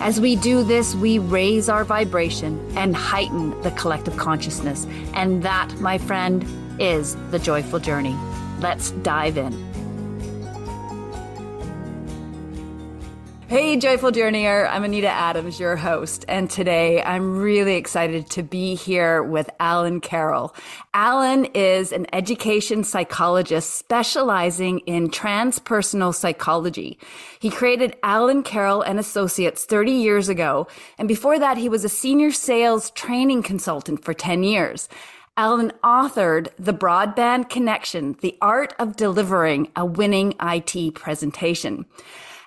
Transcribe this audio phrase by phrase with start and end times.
[0.00, 4.86] As we do this, we raise our vibration and heighten the collective consciousness.
[5.14, 6.44] And that, my friend,
[6.80, 8.16] is the joyful journey.
[8.60, 9.67] Let's dive in.
[13.48, 14.68] Hey, Joyful Journeyer.
[14.68, 16.26] I'm Anita Adams, your host.
[16.28, 20.54] And today I'm really excited to be here with Alan Carroll.
[20.92, 26.98] Alan is an education psychologist specializing in transpersonal psychology.
[27.40, 30.68] He created Alan Carroll and Associates 30 years ago.
[30.98, 34.90] And before that, he was a senior sales training consultant for 10 years.
[35.38, 41.86] Alan authored The Broadband Connection, The Art of Delivering a Winning IT Presentation.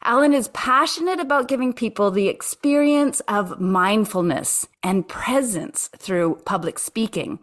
[0.03, 7.37] Alan is passionate about giving people the experience of mindfulness and presence through public speaking.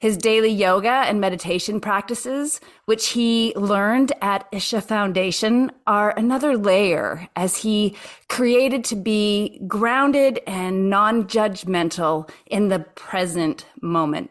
[0.00, 7.26] His daily yoga and meditation practices, which he learned at Isha Foundation, are another layer
[7.36, 7.96] as he
[8.28, 14.30] created to be grounded and non-judgmental in the present moment.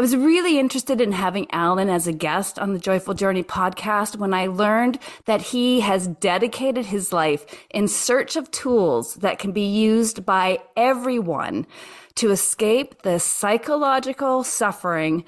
[0.00, 4.16] I was really interested in having Alan as a guest on the Joyful Journey podcast
[4.16, 9.52] when I learned that he has dedicated his life in search of tools that can
[9.52, 11.66] be used by everyone
[12.14, 15.22] to escape the psychological suffering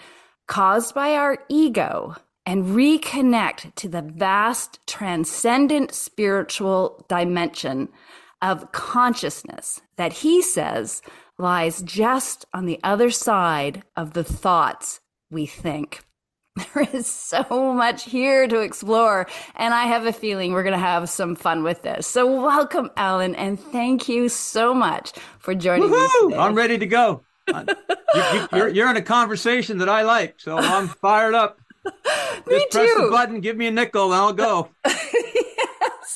[0.46, 7.90] caused by our ego and reconnect to the vast transcendent spiritual dimension
[8.40, 11.02] of consciousness that he says
[11.38, 15.00] lies just on the other side of the thoughts
[15.30, 16.00] we think.
[16.74, 19.26] There is so much here to explore,
[19.56, 22.06] and I have a feeling we're going to have some fun with this.
[22.06, 26.26] So, welcome, Alan, and thank you so much for joining Woo-hoo!
[26.28, 26.32] me.
[26.34, 26.42] Today.
[26.42, 27.22] I'm ready to go.
[27.50, 27.64] Uh,
[28.14, 31.58] you, you, you're, you're in a conversation that I like, so I'm fired up.
[31.84, 31.90] me
[32.48, 34.68] Just press the button, give me a nickel, and I'll go.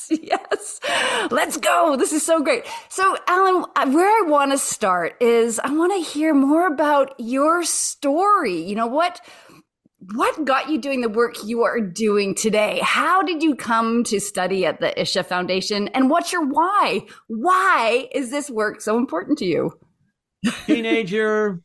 [0.21, 0.79] yes.
[1.31, 1.95] Let's go.
[1.97, 2.65] This is so great.
[2.89, 7.63] So, Alan, where I want to start is I want to hear more about your
[7.63, 8.61] story.
[8.61, 9.21] You know, what
[10.13, 12.79] what got you doing the work you are doing today?
[12.83, 15.87] How did you come to study at the Isha Foundation?
[15.89, 17.05] And what's your why?
[17.27, 19.71] Why is this work so important to you?
[20.65, 21.61] Teenager,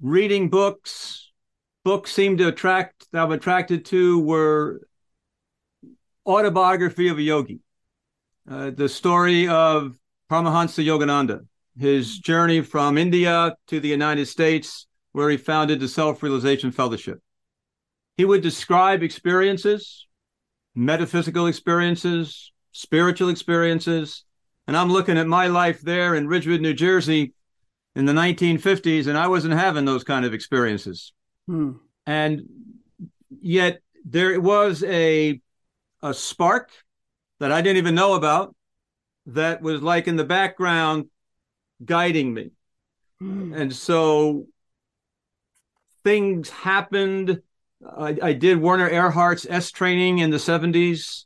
[0.00, 1.30] reading books.
[1.84, 4.86] Books seem to attract, that I'm attracted to were
[6.26, 7.60] autobiography of a yogi.
[8.50, 9.94] Uh, the story of
[10.28, 11.46] Paramahansa Yogananda,
[11.78, 17.20] his journey from India to the United States, where he founded the Self Realization Fellowship.
[18.16, 20.08] He would describe experiences,
[20.74, 24.24] metaphysical experiences, spiritual experiences.
[24.66, 27.34] And I'm looking at my life there in Ridgewood, New Jersey
[27.94, 31.12] in the 1950s, and I wasn't having those kind of experiences.
[31.46, 31.74] Hmm.
[32.04, 32.48] And
[33.40, 35.40] yet there was a,
[36.02, 36.72] a spark
[37.40, 38.54] that I didn't even know about
[39.26, 41.06] that was like in the background
[41.84, 42.50] guiding me.
[43.18, 43.52] Hmm.
[43.54, 44.46] And so
[46.04, 47.42] things happened.
[47.84, 51.24] I, I did Werner Erhard's est training in the 70s.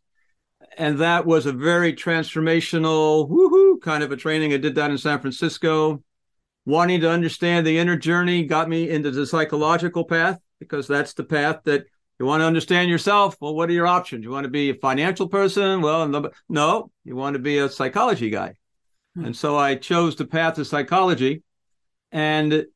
[0.76, 4.52] And that was a very transformational, woohoo kind of a training.
[4.52, 6.02] I did that in San Francisco.
[6.66, 11.22] Wanting to understand the inner journey got me into the psychological path because that's the
[11.22, 11.84] path that
[12.18, 13.36] you want to understand yourself.
[13.40, 14.24] Well, what are your options?
[14.24, 15.80] You want to be a financial person?
[15.80, 18.54] Well, no, you want to be a psychology guy.
[19.16, 19.26] Hmm.
[19.26, 21.42] And so I chose the path of psychology.
[22.12, 22.66] And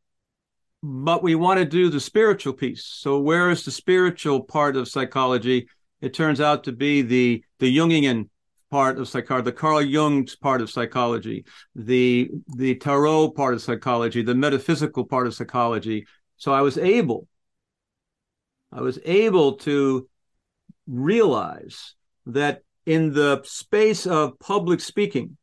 [0.83, 2.85] but we want to do the spiritual piece.
[2.85, 5.69] So where is the spiritual part of psychology?
[6.01, 8.29] It turns out to be the the Jungian
[8.71, 14.23] part of psychology, the Carl Jung's part of psychology, the the tarot part of psychology,
[14.23, 16.07] the metaphysical part of psychology.
[16.37, 17.27] So I was able,
[18.73, 20.09] I was able to
[20.87, 21.95] realize
[22.27, 25.37] that in the space of public speaking,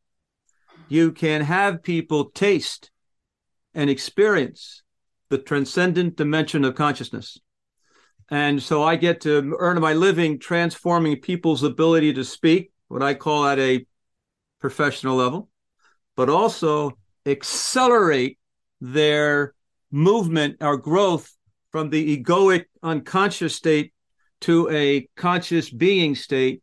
[0.88, 2.90] you can have people taste
[3.74, 4.82] and experience
[5.28, 7.38] the transcendent dimension of consciousness.
[8.28, 13.14] And so I get to earn my living transforming people's ability to speak, what I
[13.14, 13.86] call at a
[14.60, 15.48] professional level,
[16.16, 16.92] but also
[17.24, 18.38] accelerate
[18.80, 19.54] their
[19.90, 21.35] movement or growth
[21.76, 23.92] from the egoic unconscious state
[24.40, 26.62] to a conscious being state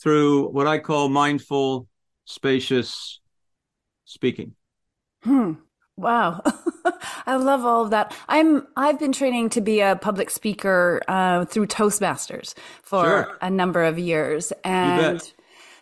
[0.00, 1.88] through what I call mindful,
[2.24, 3.18] spacious
[4.04, 4.54] speaking.
[5.24, 5.54] Hmm.
[5.96, 6.40] Wow.
[7.26, 8.16] I love all of that.
[8.28, 13.38] I'm I've been training to be a public speaker uh, through Toastmasters for sure.
[13.42, 15.20] a number of years and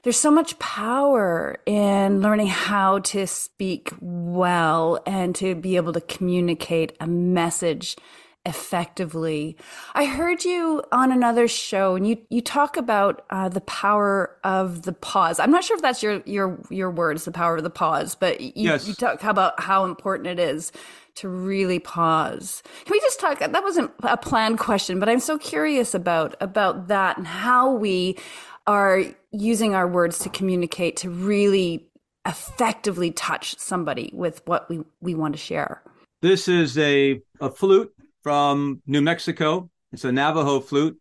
[0.03, 6.01] there's so much power in learning how to speak well and to be able to
[6.01, 7.97] communicate a message
[8.45, 9.57] effectively.
[9.95, 14.83] I heard you on another show, and you you talk about uh, the power of
[14.83, 15.39] the pause.
[15.39, 18.41] I'm not sure if that's your your your words, the power of the pause, but
[18.41, 18.89] you, yes.
[18.89, 20.73] you talk about how important it is
[21.15, 22.63] to really pause.
[22.85, 23.39] Can we just talk?
[23.39, 28.19] That wasn't a planned question, but I'm so curious about about that and how we
[28.67, 31.89] are using our words to communicate to really
[32.27, 35.83] effectively touch somebody with what we we want to share.
[36.23, 37.93] This is a a flute
[38.23, 39.71] from New Mexico.
[39.93, 40.99] It's a Navajo flute.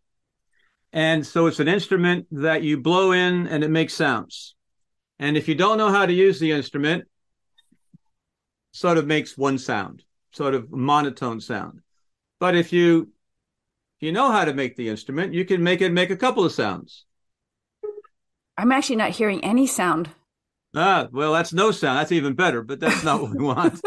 [0.92, 4.54] And so it's an instrument that you blow in and it makes sounds.
[5.18, 7.04] And if you don't know how to use the instrument,
[8.72, 10.02] sort of makes one sound,
[10.32, 11.80] sort of monotone sound.
[12.40, 13.12] But if you
[13.96, 16.44] if you know how to make the instrument, you can make it make a couple
[16.44, 17.04] of sounds.
[18.58, 20.10] I'm actually not hearing any sound.
[20.74, 21.98] Ah, well, that's no sound.
[21.98, 23.80] That's even better, but that's not what we want.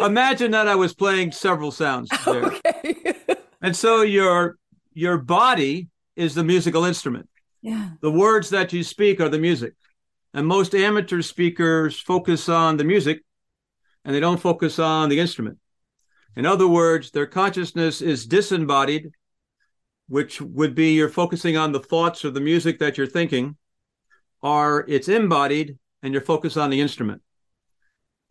[0.00, 2.46] Imagine that I was playing several sounds there.
[2.46, 3.14] Okay.
[3.60, 4.56] and so your
[4.94, 7.28] your body is the musical instrument.
[7.60, 7.90] Yeah.
[8.00, 9.74] The words that you speak are the music.
[10.32, 13.22] And most amateur speakers focus on the music
[14.04, 15.58] and they don't focus on the instrument.
[16.36, 19.10] In other words, their consciousness is disembodied,
[20.08, 23.56] which would be you're focusing on the thoughts or the music that you're thinking,
[24.42, 27.20] or it's embodied, and you're focused on the instrument.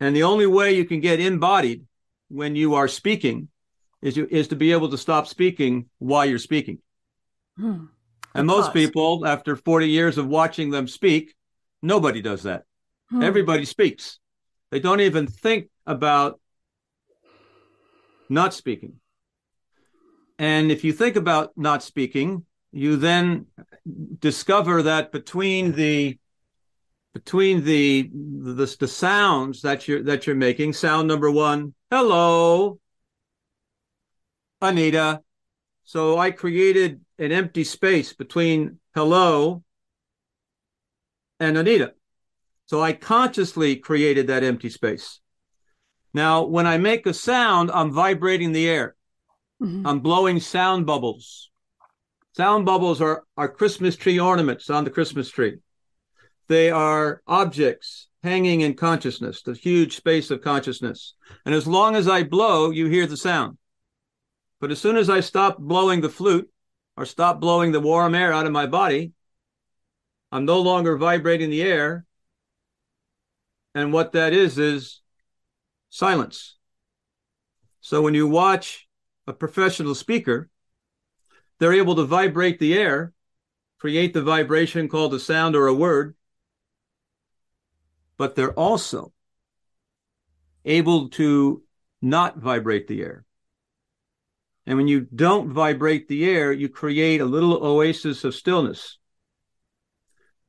[0.00, 1.84] And the only way you can get embodied
[2.28, 3.48] when you are speaking
[4.00, 6.78] is you is to be able to stop speaking while you're speaking.
[7.58, 7.84] Hmm.
[8.34, 11.34] And most people, after 40 years of watching them speak,
[11.82, 12.64] nobody does that.
[13.10, 13.22] Hmm.
[13.22, 14.20] Everybody speaks.
[14.70, 16.40] They don't even think about
[18.30, 18.94] not speaking.
[20.38, 23.46] And if you think about not speaking, you then
[24.18, 26.18] discover that between the
[27.16, 30.74] between the, the the sounds that you're that you're making.
[30.74, 32.78] Sound number one, hello,
[34.60, 35.22] Anita.
[35.84, 39.64] So I created an empty space between hello
[41.40, 41.94] and Anita.
[42.66, 45.20] So I consciously created that empty space.
[46.12, 48.94] Now, when I make a sound, I'm vibrating the air.
[49.62, 49.86] Mm-hmm.
[49.86, 51.50] I'm blowing sound bubbles.
[52.36, 55.60] Sound bubbles are, are Christmas tree ornaments on the Christmas tree.
[56.48, 61.14] They are objects hanging in consciousness, the huge space of consciousness.
[61.44, 63.58] And as long as I blow, you hear the sound.
[64.60, 66.50] But as soon as I stop blowing the flute
[66.96, 69.12] or stop blowing the warm air out of my body,
[70.32, 72.04] I'm no longer vibrating the air.
[73.74, 75.02] And what that is, is
[75.90, 76.56] silence.
[77.80, 78.88] So when you watch
[79.26, 80.48] a professional speaker,
[81.58, 83.12] they're able to vibrate the air,
[83.78, 86.14] create the vibration called a sound or a word,
[88.18, 89.12] but they're also
[90.64, 91.62] able to
[92.02, 93.24] not vibrate the air.
[94.66, 98.98] And when you don't vibrate the air, you create a little oasis of stillness.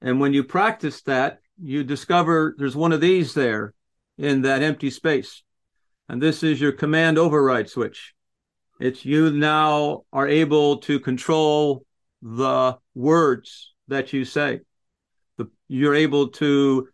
[0.01, 3.73] And when you practice that, you discover there's one of these there
[4.17, 5.43] in that empty space.
[6.09, 8.13] And this is your command override switch.
[8.79, 11.83] It's you now are able to control
[12.21, 14.61] the words that you say.
[15.37, 16.87] The, you're able to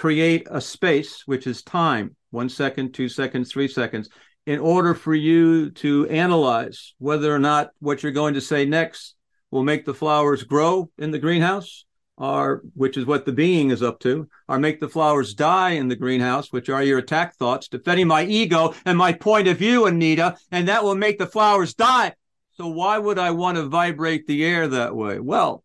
[0.00, 4.08] create a space, which is time one second, two seconds, three seconds
[4.46, 9.14] in order for you to analyze whether or not what you're going to say next
[9.50, 11.84] will make the flowers grow in the greenhouse
[12.16, 15.88] or which is what the being is up to or make the flowers die in
[15.88, 19.84] the greenhouse which are your attack thoughts defending my ego and my point of view
[19.84, 22.14] anita and that will make the flowers die.
[22.52, 25.20] So why would i want to vibrate the air that way?
[25.20, 25.62] Well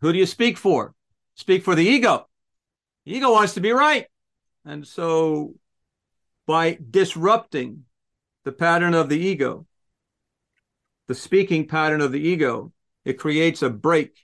[0.00, 0.94] who do you speak for?
[1.34, 2.28] Speak for the ego
[3.04, 4.06] ego wants to be right.
[4.64, 5.54] And so
[6.46, 7.84] by disrupting
[8.44, 9.66] the pattern of the ego,
[11.08, 12.72] the speaking pattern of the ego,
[13.04, 14.18] it creates a break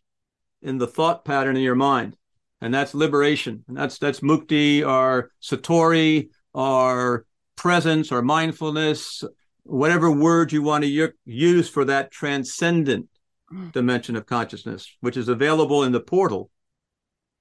[0.62, 2.16] in the thought pattern in your mind.
[2.61, 3.64] And that's liberation.
[3.68, 7.25] And that's that's mukti or satori or
[7.56, 9.23] presence or mindfulness,
[9.62, 13.08] whatever word you want to use for that transcendent
[13.52, 13.73] mm.
[13.73, 16.50] dimension of consciousness, which is available in the portal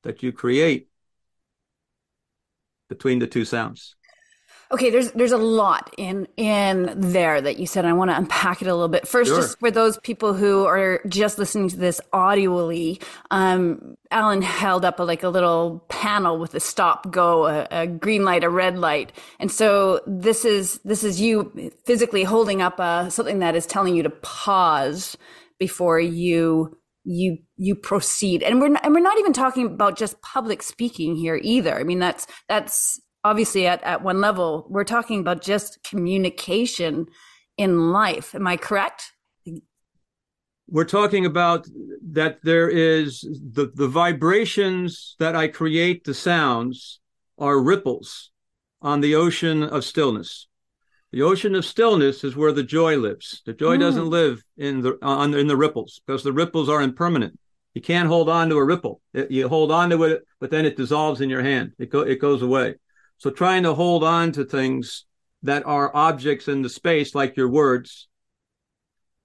[0.03, 0.88] that you create
[2.88, 3.96] between the two sounds.
[4.70, 7.86] Okay, there's there's a lot in in there that you said.
[7.86, 9.08] I want to unpack it a little bit.
[9.08, 9.39] First, sure.
[9.39, 13.01] just for those people who are just listening to this audioly,
[13.32, 17.88] um, Alan held up a, like a little panel with a stop, go, a, a,
[17.88, 22.77] green light, a red light, and so this is this is you physically holding up
[22.79, 25.15] a, uh, something that is telling you to pause
[25.60, 26.77] before you
[27.09, 31.15] you you proceed and we're not, and we're not even talking about just public speaking
[31.15, 35.83] here either i mean that's that's obviously at, at one level, we're talking about just
[35.83, 37.07] communication
[37.57, 38.33] in life.
[38.33, 39.11] Am I correct?
[40.69, 41.65] We're talking about
[42.11, 46.99] that there is the, the vibrations that I create, the sounds
[47.37, 48.31] are ripples
[48.81, 50.47] on the ocean of stillness.
[51.11, 53.41] The ocean of stillness is where the joy lives.
[53.45, 53.79] The joy mm.
[53.79, 57.39] doesn't live in the on in the ripples because the ripples are impermanent.
[57.73, 59.01] You can't hold on to a ripple.
[59.13, 61.73] You hold on to it, but then it dissolves in your hand.
[61.77, 62.75] It go, it goes away.
[63.19, 65.05] So trying to hold on to things
[65.43, 68.07] that are objects in the space, like your words,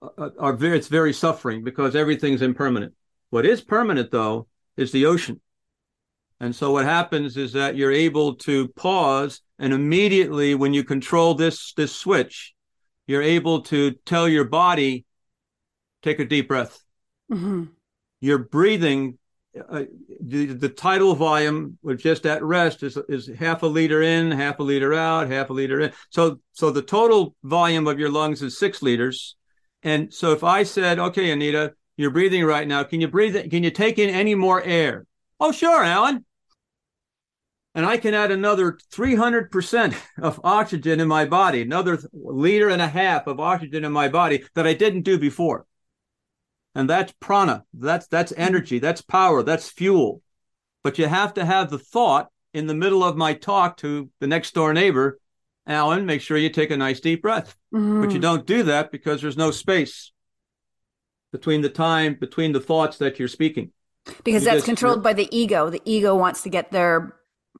[0.02, 2.94] uh, uh, are very, it's very suffering because everything's impermanent.
[3.30, 5.40] What is permanent though is the ocean.
[6.42, 11.34] And so what happens is that you're able to pause and immediately when you control
[11.34, 12.52] this, this switch,
[13.06, 15.04] you're able to tell your body,
[16.02, 16.82] take a deep breath.
[17.30, 17.66] Mm-hmm.
[18.20, 19.18] Your breathing
[19.68, 19.84] uh,
[20.20, 24.58] the, the tidal volume with just at rest is is half a liter in, half
[24.58, 25.92] a liter out, half a liter in.
[26.10, 29.36] So so the total volume of your lungs is six liters.
[29.82, 33.50] And so if I said, okay, Anita, you're breathing right now, can you breathe?
[33.50, 35.06] Can you take in any more air?
[35.38, 36.24] Oh, sure, Alan.
[37.74, 42.88] And I can add another 300% of oxygen in my body, another liter and a
[42.88, 45.66] half of oxygen in my body that I didn't do before.
[46.74, 47.64] And that's prana.
[47.74, 48.78] That's that's energy.
[48.78, 49.42] That's power.
[49.42, 50.22] That's fuel.
[50.82, 54.26] But you have to have the thought in the middle of my talk to the
[54.26, 55.18] next door neighbor
[55.66, 57.56] alan make sure you take a nice deep breath.
[57.72, 58.00] Mm-hmm.
[58.00, 58.20] but you mm-hmm.
[58.20, 60.12] don't do that because there's no space
[61.30, 63.72] between the time between the thoughts that you're speaking.
[64.24, 65.70] Because you that's just, controlled by the ego.
[65.70, 67.14] The ego wants to get their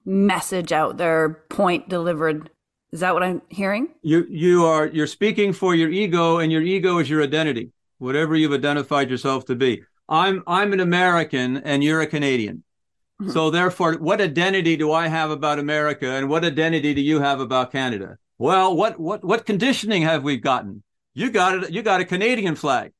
[0.05, 2.51] message out their point delivered
[2.93, 6.63] is that what i'm hearing you you are you're speaking for your ego and your
[6.63, 9.83] ego is your identity whatever you've identified yourself to be.
[10.09, 12.65] I'm I'm an American and you're a Canadian.
[13.21, 13.31] Mm-hmm.
[13.31, 17.41] So therefore, what identity do I have about America and what identity do you have
[17.41, 18.19] about Canada?
[18.39, 20.83] Well, what what what conditioning have we gotten?
[21.15, 21.71] You got it.
[21.71, 22.93] You got a Canadian flag.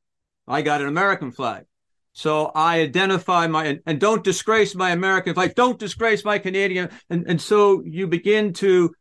[0.47, 1.65] I got an American flag.
[2.13, 5.55] So I identify my and don't disgrace my American flag.
[5.55, 6.91] Don't disgrace my Canadian.
[7.09, 8.95] And and so you begin to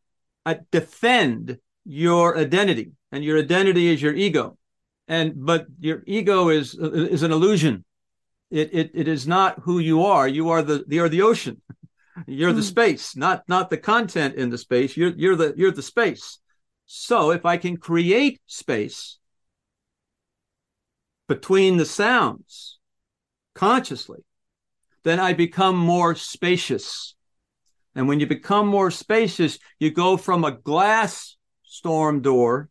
[0.46, 4.58] uh, defend your identity, and your identity is your ego.
[5.08, 7.84] And but your ego is is an illusion.
[8.50, 10.28] It it, it is not who you are.
[10.28, 11.62] You are the you are the ocean.
[12.28, 12.68] You're the hmm.
[12.68, 14.98] space not not the content in the space.
[14.98, 16.40] You're you're the you're the space.
[16.86, 19.18] So if i can create space
[21.30, 22.81] between the sounds
[23.66, 24.24] consciously
[25.04, 27.16] then i become more spacious
[27.96, 32.70] and when you become more spacious you go from a glass storm door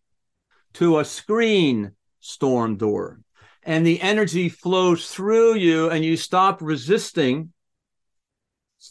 [0.75, 3.21] to a screen storm door.
[3.63, 7.53] And the energy flows through you, and you stop resisting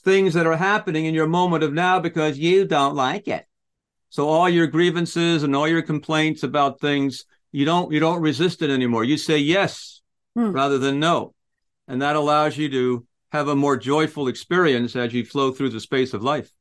[0.03, 3.45] things that are happening in your moment of now because you don't like it.
[4.09, 8.61] So all your grievances and all your complaints about things, you don't you don't resist
[8.61, 9.03] it anymore.
[9.03, 10.01] You say yes
[10.35, 10.51] hmm.
[10.51, 11.33] rather than no.
[11.89, 15.79] And that allows you to have a more joyful experience as you flow through the
[15.79, 16.51] space of life.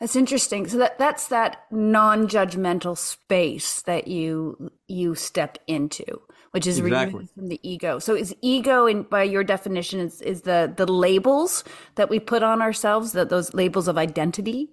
[0.00, 0.66] That's interesting.
[0.66, 7.14] So that that's that non-judgmental space that you you step into, which is exactly.
[7.14, 7.98] removed from the ego.
[7.98, 11.62] So is ego, in by your definition, is is the the labels
[11.94, 14.70] that we put on ourselves, that those labels of identity.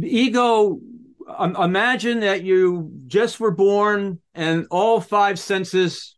[0.00, 0.80] Ego.
[1.38, 6.16] Um, imagine that you just were born and all five senses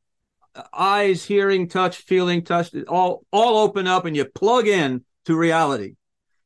[0.72, 5.94] eyes hearing touch feeling touch all all open up and you plug in to reality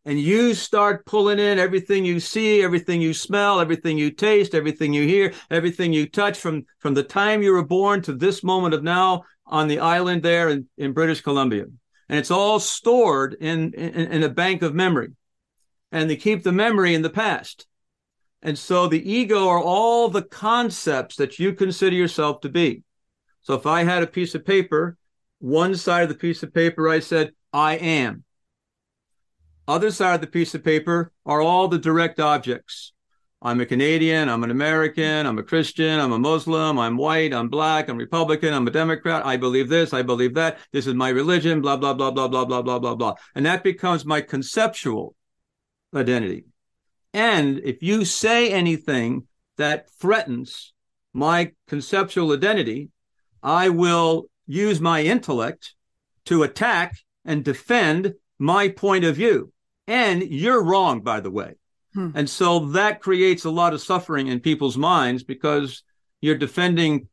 [0.09, 4.95] and you start pulling in everything you see, everything you smell, everything you taste, everything
[4.95, 8.73] you hear, everything you touch from, from the time you were born to this moment
[8.73, 11.67] of now on the island there in, in British Columbia.
[12.09, 15.11] And it's all stored in, in, in a bank of memory.
[15.93, 17.67] And they keep the memory in the past.
[18.41, 22.83] And so the ego are all the concepts that you consider yourself to be.
[23.49, 24.99] So if I had a piece of paper,
[25.39, 28.25] one side of the piece of paper, I said, I am.
[29.67, 32.93] Other side of the piece of paper are all the direct objects.
[33.41, 37.49] I'm a Canadian, I'm an American, I'm a Christian, I'm a Muslim, I'm white, I'm
[37.49, 41.09] black, I'm Republican, I'm a Democrat, I believe this, I believe that, this is my
[41.09, 43.15] religion, blah, blah, blah, blah, blah, blah, blah, blah, blah.
[43.35, 45.15] And that becomes my conceptual
[45.97, 46.45] identity.
[47.15, 49.27] And if you say anything
[49.57, 50.75] that threatens
[51.15, 52.91] my conceptual identity,
[53.43, 55.75] I will use my intellect
[56.27, 59.53] to attack and defend my point of view.
[59.87, 61.55] And you're wrong, by the way.
[61.95, 62.11] Hmm.
[62.15, 65.83] And so that creates a lot of suffering in people's minds because
[66.21, 67.09] you're defending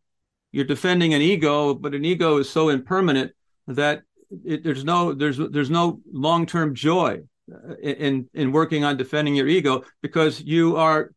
[0.51, 3.34] you're defending an ego, but an ego is so impermanent
[3.67, 4.03] that
[4.46, 7.22] it, there's no there's there's no long term joy
[7.82, 11.12] in in working on defending your ego because you are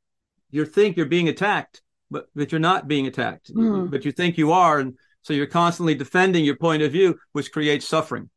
[0.51, 3.91] you think you're being attacked, but but you're not being attacked, mm.
[3.91, 7.53] but you think you are, and so you're constantly defending your point of view, which
[7.53, 8.31] creates suffering.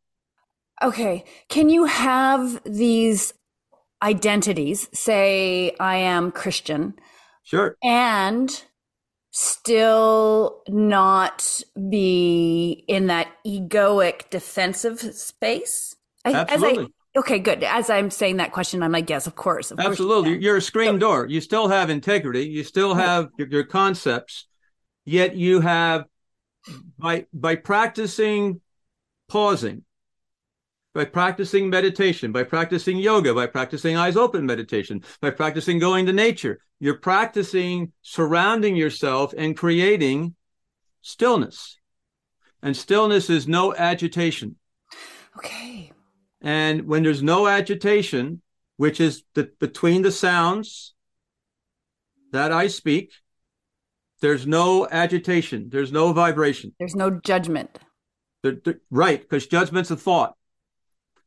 [0.83, 3.33] Okay, can you have these
[4.01, 4.89] identities?
[4.93, 6.95] Say, I am Christian.
[7.43, 7.75] Sure.
[7.83, 8.63] And
[9.31, 15.95] still not be in that egoic defensive space?
[16.25, 16.83] Absolutely.
[16.85, 17.63] I, okay, good.
[17.63, 19.71] As I'm saying that question, I'm like, yes, of course.
[19.71, 20.33] Of Absolutely.
[20.33, 21.27] Course You're a screen door.
[21.27, 22.47] You still have integrity.
[22.47, 24.47] You still have your, your concepts,
[25.05, 26.05] yet you have
[26.97, 28.61] by by practicing
[29.27, 29.83] pausing,
[30.93, 36.13] by practicing meditation, by practicing yoga, by practicing eyes open meditation, by practicing going to
[36.13, 36.59] nature.
[36.79, 40.35] You're practicing surrounding yourself and creating
[41.01, 41.77] stillness.
[42.63, 44.55] And stillness is no agitation.
[45.37, 45.90] Okay.
[46.41, 48.41] And when there's no agitation,
[48.77, 50.93] which is the, between the sounds
[52.31, 53.11] that I speak,
[54.21, 57.79] there's no agitation, there's no vibration, there's no judgment.
[58.43, 60.35] They're, they're, right, because judgment's a thought.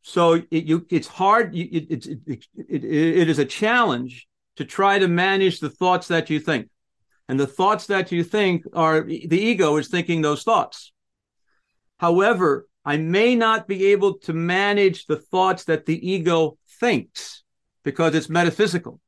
[0.02, 1.54] So it, you, it's hard.
[1.54, 6.28] It, it, it, it, it is a challenge to try to manage the thoughts that
[6.30, 6.68] you think.
[7.28, 10.92] And the thoughts that you think are the ego is thinking those thoughts.
[11.99, 17.43] However, I may not be able to manage the thoughts that the ego thinks
[17.83, 19.00] because it's metaphysical,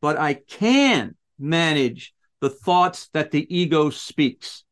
[0.00, 4.64] but I can manage the thoughts that the ego speaks.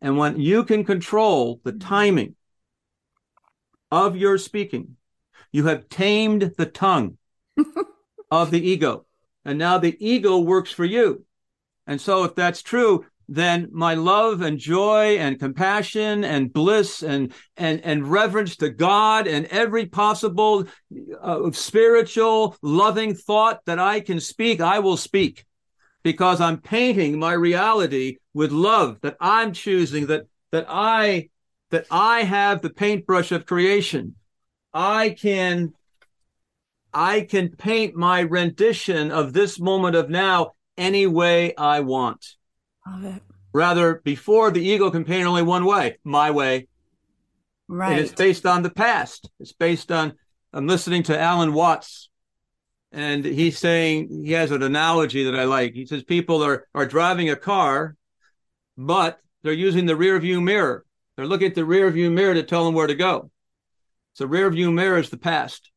[0.00, 2.34] And when you can control the timing
[3.94, 4.96] of your speaking.
[5.52, 7.16] You have tamed the tongue
[8.30, 9.06] of the ego.
[9.44, 11.24] And now the ego works for you.
[11.86, 17.32] And so if that's true, then my love and joy and compassion and bliss and
[17.56, 20.66] and and reverence to God and every possible
[21.20, 25.44] uh, spiritual loving thought that I can speak, I will speak
[26.02, 31.30] because I'm painting my reality with love that I'm choosing that that I
[31.70, 34.14] that I have the paintbrush of creation.
[34.72, 35.72] I can
[36.92, 42.36] I can paint my rendition of this moment of now any way I want.
[43.52, 46.68] Rather, before the ego can paint only one way, my way.
[47.68, 47.92] Right.
[47.92, 49.30] And it's based on the past.
[49.40, 50.14] It's based on
[50.52, 52.08] I'm listening to Alan Watts,
[52.92, 55.74] and he's saying he has an analogy that I like.
[55.74, 57.96] He says people are are driving a car,
[58.76, 60.84] but they're using the rear view mirror.
[61.16, 63.30] They're looking at the rear view mirror to tell them where to go.
[64.14, 65.70] So rear view mirror is the past.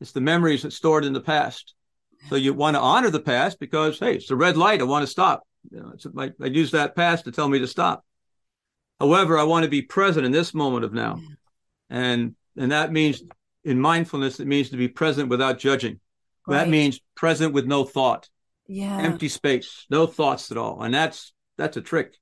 [0.00, 1.74] It's the memories that's stored in the past.
[2.28, 4.80] So you want to honor the past because, hey, it's a red light.
[4.80, 5.42] I want to stop.
[5.70, 8.04] You know, I, I use that past to tell me to stop.
[9.00, 11.20] However, I want to be present in this moment of now.
[11.90, 13.22] And and that means
[13.64, 16.00] in mindfulness, it means to be present without judging.
[16.46, 16.58] Right.
[16.58, 18.28] That means present with no thought.
[18.66, 18.98] Yeah.
[18.98, 20.82] Empty space, no thoughts at all.
[20.82, 22.14] And that's that's a trick.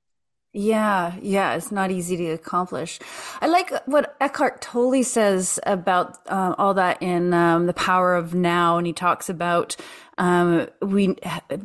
[0.53, 2.99] Yeah, yeah, it's not easy to accomplish.
[3.41, 8.33] I like what Eckhart Tolle says about uh, all that in um, The Power of
[8.33, 9.75] Now, and he talks about
[10.17, 11.15] um, we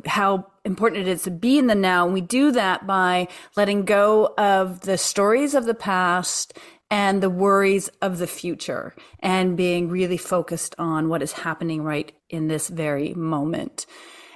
[0.05, 3.85] how important it is to be in the now, and we do that by letting
[3.85, 6.57] go of the stories of the past
[6.91, 12.11] and the worries of the future, and being really focused on what is happening right
[12.29, 13.87] in this very moment.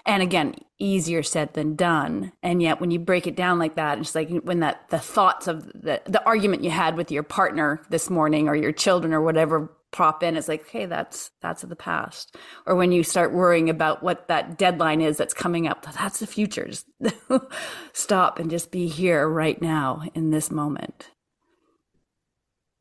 [0.07, 2.31] And again, easier said than done.
[2.41, 5.47] And yet when you break it down like that, it's like when that the thoughts
[5.47, 9.21] of the the argument you had with your partner this morning or your children or
[9.21, 12.37] whatever prop in, it's like, okay, that's that's of the past.
[12.65, 16.27] Or when you start worrying about what that deadline is that's coming up, that's the
[16.27, 16.67] future.
[16.67, 16.85] Just
[17.93, 21.09] stop and just be here right now in this moment.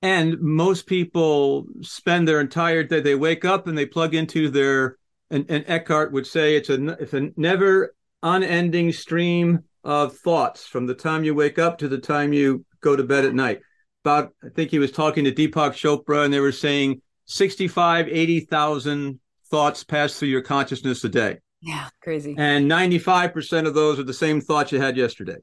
[0.00, 4.98] And most people spend their entire day, they wake up and they plug into their
[5.30, 10.86] and, and Eckhart would say it's a it's a never unending stream of thoughts from
[10.86, 13.60] the time you wake up to the time you go to bed at night.
[14.04, 19.20] About I think he was talking to Deepak Chopra and they were saying 65 80,000
[19.50, 21.38] thoughts pass through your consciousness a day.
[21.60, 22.34] Yeah, crazy.
[22.36, 25.38] And 95% of those are the same thoughts you had yesterday.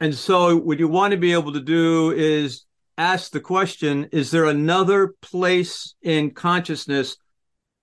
[0.00, 2.64] And so what you want to be able to do is
[2.98, 7.16] ask the question is there another place in consciousness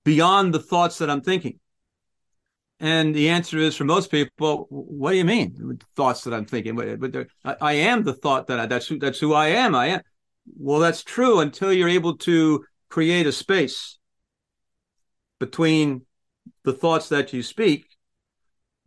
[0.03, 1.59] beyond the thoughts that I'm thinking.
[2.79, 5.79] And the answer is for most people, what do you mean?
[5.95, 6.79] Thoughts that I'm thinking,
[7.45, 9.75] I am the thought that I, that's who, that's who I am.
[9.75, 10.01] I am.
[10.57, 13.99] Well, that's true until you're able to create a space
[15.39, 16.05] between
[16.63, 17.85] the thoughts that you speak,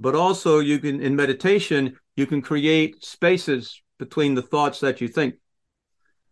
[0.00, 5.06] but also you can, in meditation, you can create spaces between the thoughts that you
[5.06, 5.36] think.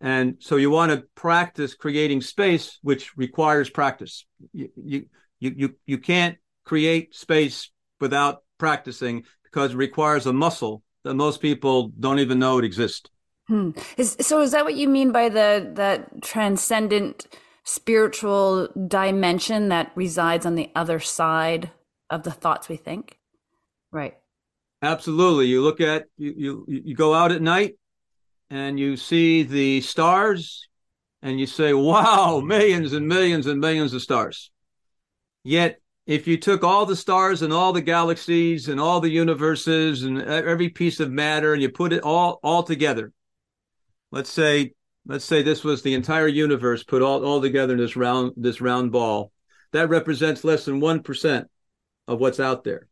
[0.02, 4.26] And so you want to practice creating space, which requires practice.
[4.52, 5.06] You, you,
[5.38, 11.92] you, you can't create space without practicing because it requires a muscle that most people
[12.00, 13.08] don't even know it exists.
[13.46, 13.70] Hmm.
[13.96, 17.26] Is, so is that what you mean by the that transcendent
[17.64, 21.70] spiritual dimension that resides on the other side
[22.10, 23.18] of the thoughts we think?
[23.90, 24.14] Right.
[24.80, 25.46] Absolutely.
[25.46, 27.74] You look at you you, you go out at night
[28.52, 30.68] and you see the stars
[31.22, 34.50] and you say, "Wow, millions and millions and millions of stars."
[35.42, 40.02] Yet if you took all the stars and all the galaxies and all the universes
[40.02, 43.12] and every piece of matter and you put it all all together
[44.10, 44.72] let's say
[45.06, 48.60] let's say this was the entire universe put all, all together in this round this
[48.60, 49.30] round ball
[49.70, 51.44] that represents less than 1%
[52.08, 52.88] of what's out there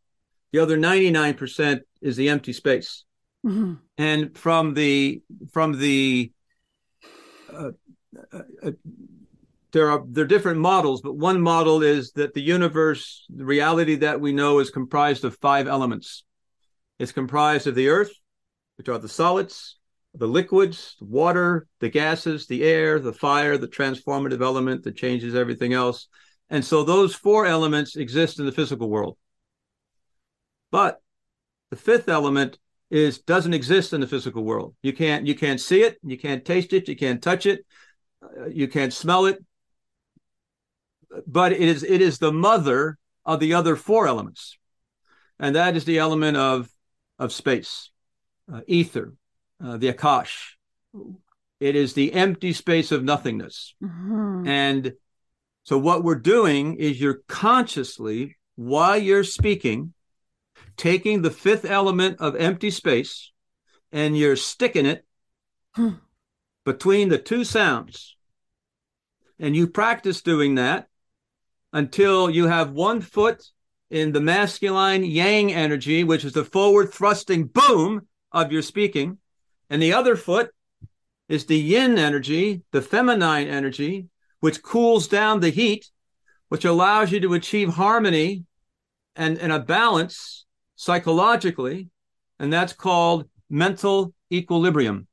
[0.53, 3.05] the other 99% is the empty space
[3.45, 3.75] mm-hmm.
[3.99, 5.23] and from the
[5.53, 6.33] from the
[7.53, 7.71] uh,
[8.33, 8.71] uh, uh
[9.73, 13.97] there are there are different models, but one model is that the universe, the reality
[13.97, 16.25] that we know, is comprised of five elements.
[16.99, 18.13] It's comprised of the earth,
[18.77, 19.79] which are the solids,
[20.15, 25.35] the liquids, the water, the gases, the air, the fire, the transformative element that changes
[25.35, 26.09] everything else.
[26.49, 29.17] And so those four elements exist in the physical world.
[30.73, 31.01] But
[31.71, 32.59] the fifth element
[32.91, 34.75] is doesn't exist in the physical world.
[34.83, 37.65] You can't you can't see it, you can't taste it, you can't touch it,
[38.23, 39.45] uh, you can't smell it,
[41.27, 44.59] but it is it is the mother of the other four elements,
[45.39, 46.69] and that is the element of
[47.19, 47.91] of space,
[48.53, 49.15] uh, ether,
[49.63, 50.55] uh, the akash.
[51.61, 54.47] It is the empty space of nothingness, mm-hmm.
[54.49, 54.93] and
[55.63, 59.95] so what we're doing is you're consciously while you're speaking,
[60.81, 63.33] taking the fifth element of empty space,
[63.93, 65.05] and you're sticking it
[65.75, 65.91] hmm.
[66.65, 68.17] between the two sounds.
[69.39, 70.89] And you practice doing that
[71.71, 73.45] until you have one foot
[73.91, 79.19] in the masculine yang energy, which is the forward thrusting boom of your speaking,
[79.69, 80.51] and the other foot
[81.29, 84.07] is the yin energy, the feminine energy,
[84.41, 85.91] which cools down the heat,
[86.49, 88.45] which allows you to achieve harmony
[89.15, 90.47] and, and a balance
[90.81, 91.91] psychologically.
[92.39, 95.07] And that's called mental equilibrium.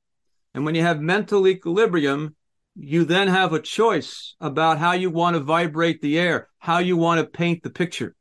[0.54, 2.38] And when you have mental equilibrium,
[2.74, 6.96] you then have a choice about how you want to vibrate the air, how you
[6.96, 8.16] want to paint the picture.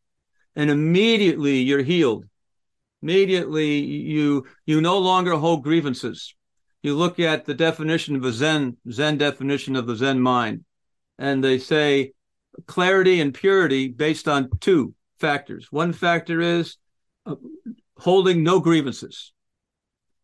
[0.57, 2.25] And immediately you're healed.
[3.01, 6.35] Immediately you you no longer hold grievances.
[6.83, 10.65] You look at the definition of a Zen, Zen definition of the Zen mind,
[11.17, 12.13] and they say
[12.67, 15.69] clarity and purity based on two factors.
[15.71, 16.77] One factor is
[17.99, 19.33] holding no grievances.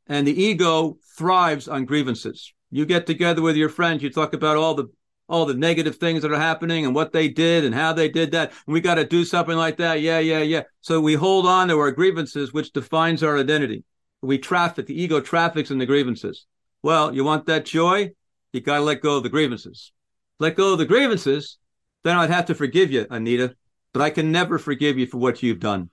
[0.07, 2.53] And the ego thrives on grievances.
[2.71, 4.89] You get together with your friends, you talk about all the
[5.29, 8.33] all the negative things that are happening and what they did and how they did
[8.33, 8.53] that.
[8.67, 10.03] And we got to do something like that.
[10.03, 10.63] Yeah, yeah, yeah.
[10.83, 13.85] So we hold on to our grievances, which defines our identity.
[14.21, 16.45] We traffic, the ego traffics in the grievances.
[16.83, 18.11] Well, you want that joy?
[18.53, 19.93] You got to let go of the grievances.
[20.39, 21.59] Let go of the grievances,
[22.05, 23.55] then I'd have to forgive you, Anita.
[23.93, 25.89] But I can never forgive you for what you've done.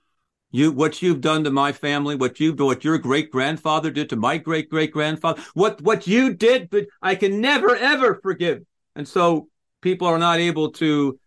[0.52, 4.16] You, what you've done to my family, what you've, what your great grandfather did to
[4.16, 8.62] my great great grandfather, what, what you did, but I can never ever forgive.
[8.96, 9.48] And so
[9.80, 11.18] people are not able to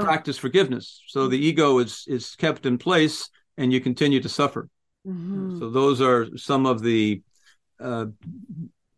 [0.00, 1.02] practice forgiveness.
[1.08, 4.68] So the ego is, is kept in place and you continue to suffer.
[5.06, 5.58] Mm-hmm.
[5.58, 7.22] So those are some of the,
[7.80, 8.06] uh,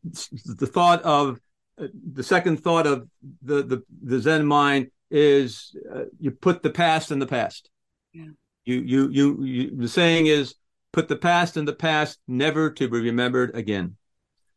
[0.02, 1.38] the thought of
[1.80, 3.08] uh, the second thought of
[3.42, 7.70] the, the, the Zen mind is uh, you put the past in the past.
[8.12, 8.26] Yeah.
[8.70, 10.54] You, you, you, you, the saying is,
[10.92, 13.96] put the past in the past, never to be remembered again,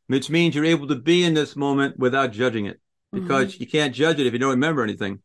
[0.07, 2.79] which means you're able to be in this moment without judging it
[3.11, 3.63] because mm-hmm.
[3.63, 5.19] you can't judge it if you don't remember anything.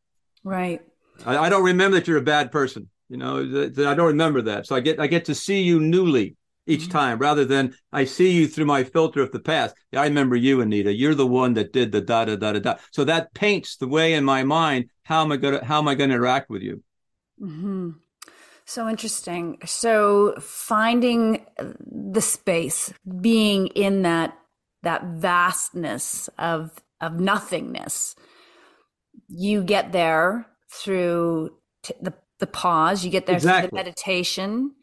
[0.45, 0.81] Right.
[1.27, 2.89] I, I, don't remember that you're a bad person.
[3.09, 4.67] You know, I don't remember that.
[4.67, 6.93] So I get, I get to see you newly each mm-hmm.
[6.93, 9.75] time rather than I see you through my filter of the past.
[9.95, 10.93] I remember you, Anita.
[10.93, 12.75] You're the one that did the da da da da da.
[12.93, 14.91] So that paints the way in my mind.
[15.05, 16.83] How am I going to, how am I going to interact with you?
[17.41, 17.91] Mm-hmm.
[18.69, 19.57] So interesting.
[19.65, 24.37] So finding the space, being in that
[24.83, 28.15] that vastness of of nothingness,
[29.27, 33.07] you get there through t- the the pause.
[33.07, 33.71] You get there exactly.
[33.71, 34.75] through the meditation.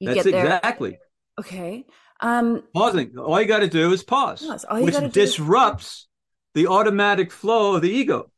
[0.00, 0.44] You That's get there.
[0.44, 0.98] exactly.
[1.38, 1.86] Okay.
[2.20, 3.16] Um, Pausing.
[3.16, 4.66] All you got to do is pause, pause.
[4.68, 6.06] which disrupts is...
[6.52, 8.30] the automatic flow of the ego.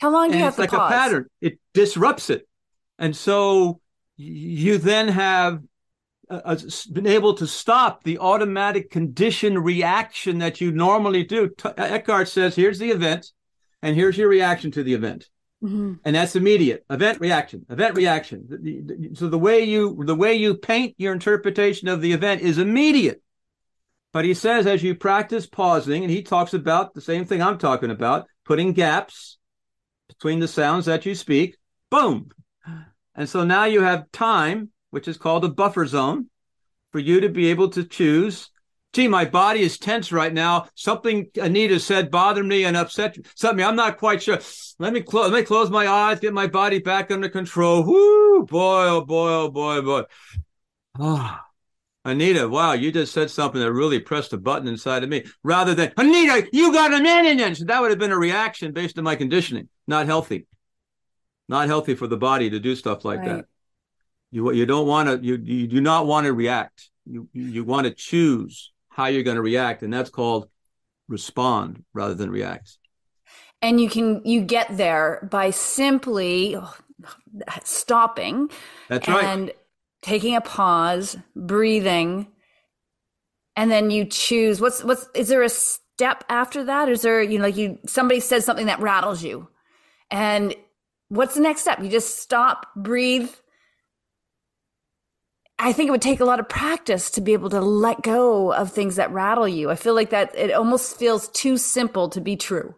[0.00, 0.90] How long do and you have to like pause?
[0.90, 1.26] a pattern.
[1.42, 2.48] It disrupts it,
[2.98, 3.82] and so
[4.16, 5.62] you then have
[6.30, 6.56] uh, uh
[6.92, 11.48] been able to stop the automatic conditioned reaction that you normally do.
[11.48, 13.32] T- Eckhart says, "Here's the event,
[13.82, 15.28] and here's your reaction to the event."
[15.62, 15.94] Mm-hmm.
[16.04, 19.12] And that's immediate event reaction, event reaction.
[19.14, 23.22] So the way you the way you paint your interpretation of the event is immediate.
[24.12, 27.58] But he says as you practice pausing, and he talks about the same thing I'm
[27.58, 29.38] talking about, putting gaps
[30.08, 31.56] between the sounds that you speak,
[31.90, 32.28] boom.
[33.14, 36.28] And so now you have time, which is called a buffer zone,
[36.92, 38.50] for you to be able to choose
[38.92, 40.66] gee, my body is tense right now.
[40.74, 43.64] Something Anita said bothered me and upset something.
[43.64, 44.38] I'm not quite sure.
[44.78, 45.30] Let me close.
[45.30, 46.20] Let me close my eyes.
[46.20, 47.84] Get my body back under control.
[47.84, 50.02] Whoo, boy, oh boy, oh boy, oh boy.
[50.98, 51.46] Ah,
[52.04, 55.24] Anita, wow, you just said something that really pressed a button inside of me.
[55.42, 58.72] Rather than Anita, you got a man in So that would have been a reaction
[58.72, 59.68] based on my conditioning.
[59.86, 60.46] Not healthy.
[61.52, 63.28] Not healthy for the body to do stuff like right.
[63.28, 63.46] that.
[64.30, 65.22] You you don't want to.
[65.22, 66.88] You you do not want to react.
[67.04, 70.48] You you want to choose how you're going to react, and that's called
[71.08, 72.78] respond rather than react.
[73.60, 76.56] And you can you get there by simply
[77.64, 78.50] stopping.
[78.88, 79.22] That's right.
[79.22, 79.52] And
[80.00, 82.28] taking a pause, breathing,
[83.56, 86.88] and then you choose what's what's is there a step after that?
[86.88, 89.48] Is there, you know, like you somebody says something that rattles you.
[90.10, 90.54] And
[91.12, 91.82] what's the next step?
[91.82, 93.30] You just stop, breathe,
[95.58, 98.52] I think it would take a lot of practice to be able to let go
[98.52, 99.70] of things that rattle you.
[99.70, 102.74] I feel like that it almost feels too simple to be true.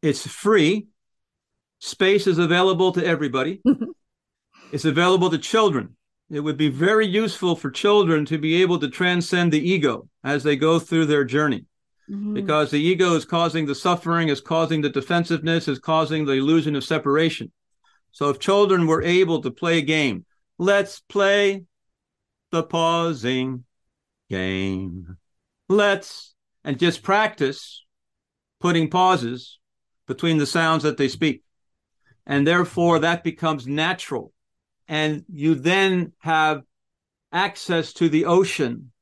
[0.00, 0.86] It's free.
[1.80, 3.62] Space is available to everybody.
[4.72, 5.96] it's available to children.
[6.30, 10.44] It would be very useful for children to be able to transcend the ego as
[10.44, 11.64] they go through their journey.
[12.10, 12.34] Mm-hmm.
[12.34, 16.74] Because the ego is causing the suffering, is causing the defensiveness, is causing the illusion
[16.74, 17.52] of separation.
[18.12, 20.24] So if children were able to play a game,
[20.58, 21.64] let's play
[22.50, 23.64] the pausing
[24.30, 25.18] game.
[25.68, 27.84] Let's and just practice
[28.60, 29.58] putting pauses
[30.06, 31.42] between the sounds that they speak.
[32.26, 34.32] And therefore that becomes natural.
[34.86, 36.62] And you then have
[37.32, 38.92] access to the ocean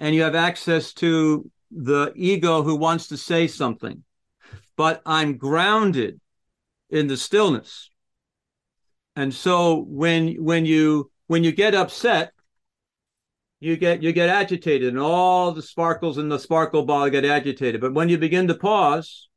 [0.00, 4.04] and you have access to the ego who wants to say something.
[4.76, 6.20] But I'm grounded
[6.90, 7.90] in the stillness.
[9.16, 12.32] And so when when you when you get upset,
[13.60, 17.80] you get you get agitated, and all the sparkles in the sparkle ball get agitated.
[17.80, 19.28] But when you begin to pause,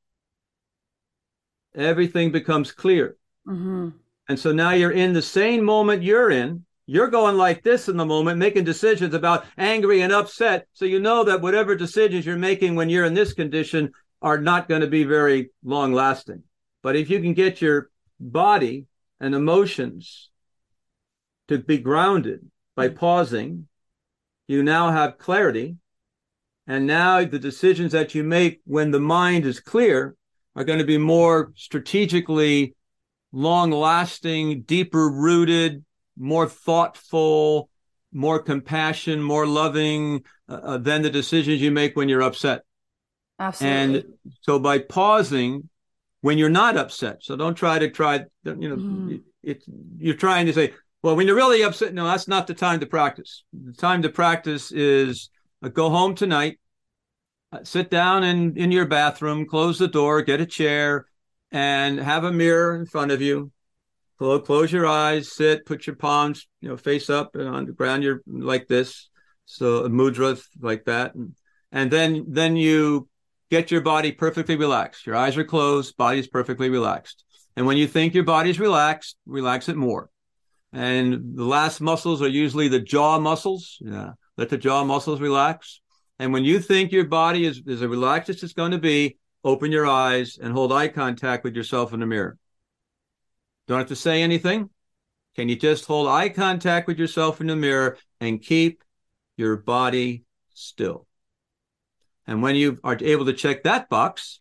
[1.76, 3.17] everything becomes clear.
[3.48, 3.89] Mm-hmm.
[4.28, 6.64] And so now you're in the same moment you're in.
[6.88, 10.67] You're going like this in the moment, making decisions about angry and upset.
[10.74, 14.69] So you know that whatever decisions you're making when you're in this condition are not
[14.69, 16.43] going to be very long lasting.
[16.84, 18.86] But if you can get your body
[19.19, 20.30] and emotions
[21.48, 22.41] to be grounded
[22.76, 23.67] by pausing,
[24.48, 25.78] you now have clarity.
[26.67, 30.15] And now the decisions that you make when the mind is clear
[30.56, 32.76] are going to be more strategically
[33.32, 35.84] long lasting, deeper rooted,
[36.17, 37.69] more thoughtful,
[38.12, 42.62] more compassion, more loving uh, uh, than the decisions you make when you're upset.
[43.39, 43.99] Absolutely.
[43.99, 44.04] And
[44.41, 45.69] so by pausing
[46.21, 49.21] when you're not upset, so don't try to try, you know, mm.
[49.43, 49.63] it,
[49.97, 50.73] you're trying to say,
[51.04, 53.43] well, when you're really upset, no, that's not the time to practice.
[53.54, 55.30] The time to practice is
[55.62, 56.60] uh, go home tonight,
[57.51, 61.06] uh, sit down in, in your bathroom, close the door, get a chair,
[61.51, 63.51] and have a mirror in front of you.
[64.17, 67.73] Close, close your eyes, sit, put your palms, you know, face up and on the
[67.73, 68.04] ground.
[68.04, 69.10] You're like this,
[69.45, 71.36] so a mudra like that, and,
[71.71, 73.10] and then then you
[73.51, 75.06] get your body perfectly relaxed.
[75.06, 77.23] Your eyes are closed, body's perfectly relaxed.
[77.56, 80.10] And when you think your body's relaxed, relax it more.
[80.73, 83.78] And the last muscles are usually the jaw muscles.
[83.80, 84.12] Yeah.
[84.38, 85.80] Let the jaw muscles relax.
[86.19, 89.17] And when you think your body is, is as relaxed as it's going to be,
[89.43, 92.38] open your eyes and hold eye contact with yourself in the mirror.
[93.67, 94.69] Don't have to say anything.
[95.36, 98.84] Can you just hold eye contact with yourself in the mirror and keep
[99.38, 100.23] your body
[100.54, 101.08] still?
[102.28, 104.39] And when you are able to check that box,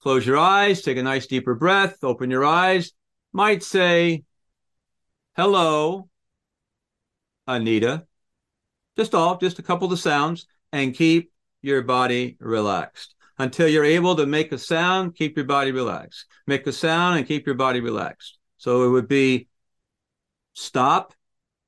[0.00, 2.92] close your eyes, take a nice deeper breath, open your eyes,
[3.32, 4.24] might say,
[5.36, 6.08] hello,
[7.46, 8.06] Anita.
[8.96, 13.14] Just all, just a couple of sounds, and keep your body relaxed.
[13.38, 16.26] Until you're able to make a sound, keep your body relaxed.
[16.46, 18.38] Make a sound and keep your body relaxed.
[18.56, 19.48] So it would be
[20.54, 21.14] stop,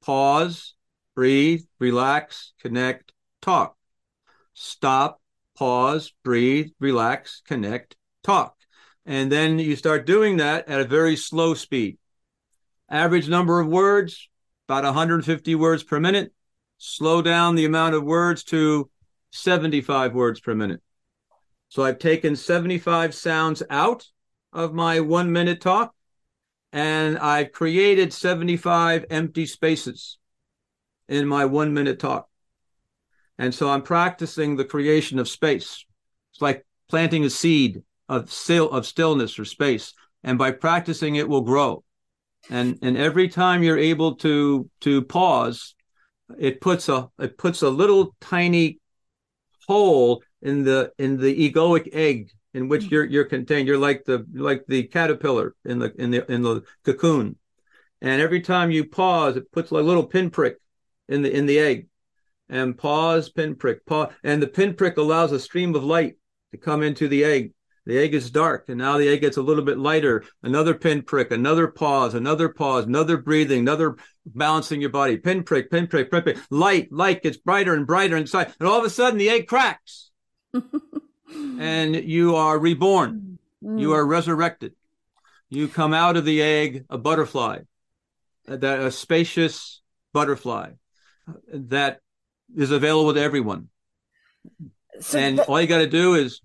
[0.04, 0.74] pause,
[1.14, 3.76] breathe, relax, connect, talk.
[4.54, 5.20] Stop,
[5.56, 8.56] pause, breathe, relax, connect, talk.
[9.06, 11.98] And then you start doing that at a very slow speed.
[12.88, 14.28] Average number of words,
[14.68, 16.32] about 150 words per minute.
[16.78, 18.90] Slow down the amount of words to
[19.30, 20.80] 75 words per minute.
[21.70, 24.06] So I've taken 75 sounds out
[24.52, 25.94] of my one minute talk
[26.72, 30.18] and I've created 75 empty spaces
[31.08, 32.28] in my one minute talk.
[33.38, 35.84] And so I'm practicing the creation of space.
[36.32, 39.94] It's like planting a seed of still of stillness or space.
[40.24, 41.84] And by practicing it will grow.
[42.50, 45.76] And and every time you're able to to pause,
[46.36, 48.80] it puts a it puts a little tiny
[49.68, 52.90] hole in the in the egoic egg in which mm.
[52.90, 53.68] you're you're contained.
[53.68, 57.36] You're like the like the caterpillar in the in the in the cocoon.
[58.02, 60.56] And every time you pause, it puts a little pinprick
[61.08, 61.88] in the in the egg.
[62.48, 66.16] And pause, pinprick, pause, and the pinprick allows a stream of light
[66.50, 67.52] to come into the egg.
[67.86, 70.24] The egg is dark, and now the egg gets a little bit lighter.
[70.42, 75.16] Another pinprick, another pause, another pause, another breathing, another balancing your body.
[75.16, 76.38] Pinprick, pinprick, pinprick.
[76.50, 80.09] Light, light gets brighter and brighter inside, and all of a sudden the egg cracks,
[81.34, 83.38] and you are reborn.
[83.62, 83.80] Mm.
[83.80, 84.74] You are resurrected.
[85.48, 87.60] You come out of the egg a butterfly,
[88.46, 89.80] that a spacious
[90.12, 90.70] butterfly
[91.52, 92.00] that
[92.56, 93.68] is available to everyone.
[95.00, 96.40] So and all you got to do is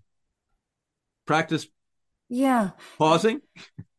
[1.26, 1.68] practice.
[2.30, 2.72] Yeah.
[2.98, 3.42] Pausing.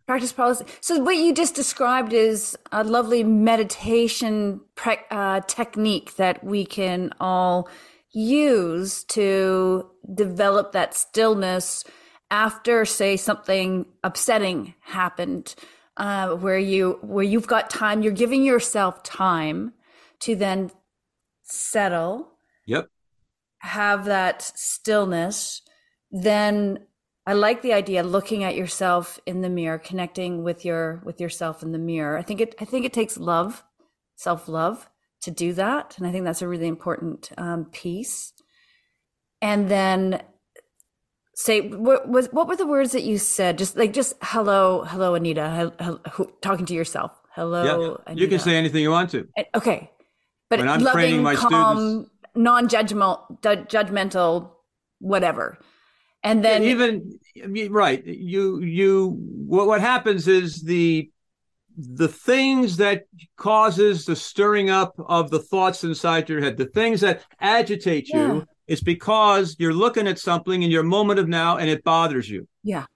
[0.07, 0.67] Practice pausing.
[0.81, 7.13] So what you just described is a lovely meditation pre- uh, technique that we can
[7.19, 7.69] all
[8.17, 11.85] use to develop that stillness
[12.31, 15.55] after, say, something upsetting happened,
[15.99, 18.03] uh, where you where you've got time.
[18.03, 19.75] You're giving yourself time
[20.21, 20.71] to then
[21.43, 22.29] settle.
[22.67, 22.89] Yep.
[23.59, 25.61] Have that stillness.
[26.11, 26.87] Then
[27.27, 31.63] I like the idea looking at yourself in the mirror, connecting with your with yourself
[31.63, 32.17] in the mirror.
[32.17, 33.63] I think it I think it takes love,
[34.17, 34.89] self-love
[35.27, 35.99] to do that.
[35.99, 38.33] And I think that's a really important um, piece.
[39.43, 40.23] And then
[41.35, 43.59] say what was what were the words that you said?
[43.59, 45.73] Just like just hello hello anita.
[45.79, 47.13] Hello, talking to yourself.
[47.35, 49.29] Hello yeah, you can say anything you want to.
[49.55, 49.91] Okay.
[50.49, 54.53] But when I'm loving, training my calm, students, non-judgmental, judgmental,
[55.01, 55.59] whatever.
[56.23, 57.19] And then even
[57.69, 61.11] right, you you what what happens is the
[61.77, 63.05] the things that
[63.37, 68.27] causes the stirring up of the thoughts inside your head, the things that agitate yeah.
[68.27, 72.29] you, is because you're looking at something in your moment of now and it bothers
[72.29, 72.49] you.
[72.63, 72.87] Yeah.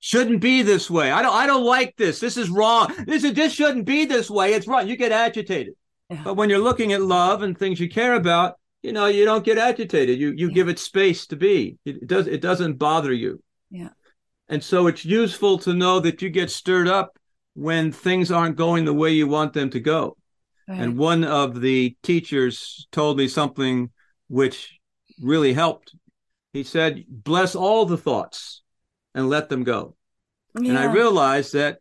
[0.00, 1.10] Shouldn't be this way.
[1.10, 2.20] I don't I don't like this.
[2.20, 2.94] This is wrong.
[3.06, 4.54] This is this shouldn't be this way.
[4.54, 4.86] It's wrong.
[4.86, 5.74] You get agitated.
[6.08, 6.22] Yeah.
[6.22, 9.44] But when you're looking at love and things you care about, you know, you don't
[9.44, 10.18] get agitated.
[10.18, 10.54] You you yeah.
[10.54, 11.78] give it space to be.
[11.84, 13.42] It does it doesn't bother you.
[13.70, 13.88] Yeah.
[14.48, 17.18] And so it's useful to know that you get stirred up
[17.58, 20.16] when things aren't going the way you want them to go.
[20.68, 20.80] Right.
[20.80, 23.90] And one of the teachers told me something
[24.28, 24.78] which
[25.20, 25.94] really helped.
[26.52, 28.62] He said, "Bless all the thoughts
[29.14, 29.96] and let them go."
[30.58, 30.70] Yeah.
[30.70, 31.78] And I realized that,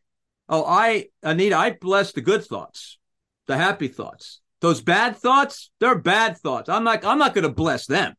[0.50, 2.98] oh, I Anita, I bless the good thoughts
[3.48, 4.42] the happy thoughts.
[4.62, 6.70] Those bad thoughts, they're bad thoughts.
[6.70, 8.14] I'm not I'm not going to bless them.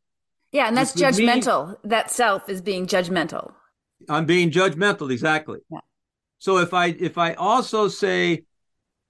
[0.50, 1.70] Yeah, and that's judgmental.
[1.70, 3.52] Me, that self is being judgmental.
[4.08, 5.58] I'm being judgmental, exactly.
[5.70, 5.80] Yeah.
[6.38, 8.44] So if I if I also say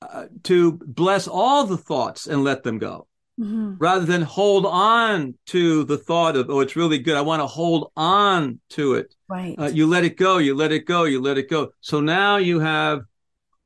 [0.00, 3.06] uh, to bless all the thoughts and let them go,
[3.38, 3.74] mm-hmm.
[3.78, 7.46] rather than hold on to the thought of oh it's really good, I want to
[7.46, 9.14] hold on to it.
[9.28, 9.54] Right.
[9.58, 10.38] Uh, you let it go.
[10.38, 11.04] You let it go.
[11.04, 11.72] You let it go.
[11.80, 13.02] So now you have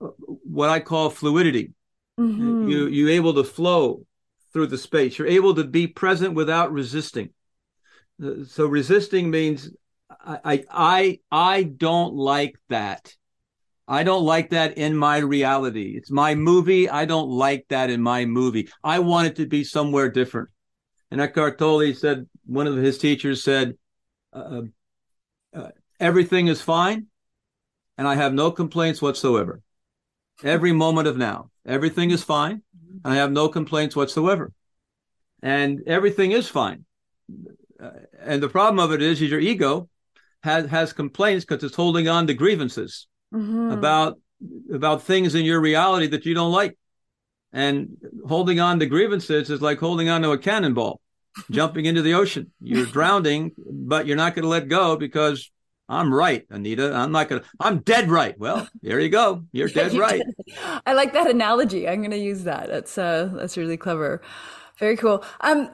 [0.00, 1.72] uh, what I call fluidity.
[2.18, 2.68] Mm-hmm.
[2.68, 4.04] You you able to flow
[4.52, 5.18] through the space.
[5.18, 7.30] You're able to be present without resisting.
[8.22, 9.70] Uh, so resisting means
[10.24, 13.14] I I I don't like that.
[13.92, 15.92] I don't like that in my reality.
[15.98, 16.88] It's my movie.
[16.88, 18.70] I don't like that in my movie.
[18.82, 20.48] I want it to be somewhere different.
[21.10, 23.76] And Eckhart Tolle said, one of his teachers said,
[24.32, 24.62] uh,
[25.54, 25.68] uh,
[26.00, 27.08] everything is fine,
[27.98, 29.60] and I have no complaints whatsoever.
[30.42, 31.50] Every moment of now.
[31.66, 32.62] Everything is fine.
[33.04, 34.54] and I have no complaints whatsoever.
[35.42, 36.86] And everything is fine.
[37.78, 37.90] Uh,
[38.20, 39.90] and the problem of it is, is your ego
[40.44, 43.70] has, has complaints because it's holding on to grievances mm-hmm.
[43.70, 44.18] about,
[44.72, 46.76] about things in your reality that you don't like.
[47.52, 51.00] And holding on to grievances is like holding on to a cannonball,
[51.50, 52.50] jumping into the ocean.
[52.60, 55.50] You're drowning, but you're not going to let go because
[55.88, 56.94] I'm right, Anita.
[56.94, 57.42] I'm not gonna.
[57.60, 58.38] I'm dead right.
[58.38, 59.44] Well, there you go.
[59.52, 60.22] You're dead right.
[60.86, 61.86] I like that analogy.
[61.86, 62.68] I'm gonna use that.
[62.68, 64.22] That's uh, that's really clever.
[64.78, 65.22] Very cool.
[65.42, 65.70] Um,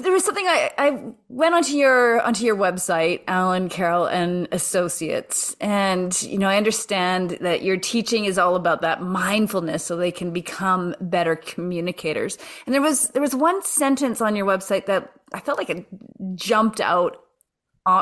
[0.00, 5.54] there was something I, I went onto your onto your website, Alan Carroll and Associates,
[5.60, 10.10] and you know I understand that your teaching is all about that mindfulness, so they
[10.10, 12.38] can become better communicators.
[12.66, 15.86] And there was there was one sentence on your website that I felt like it
[16.34, 17.18] jumped out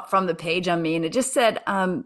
[0.09, 2.05] from the page on me, and it just said, um,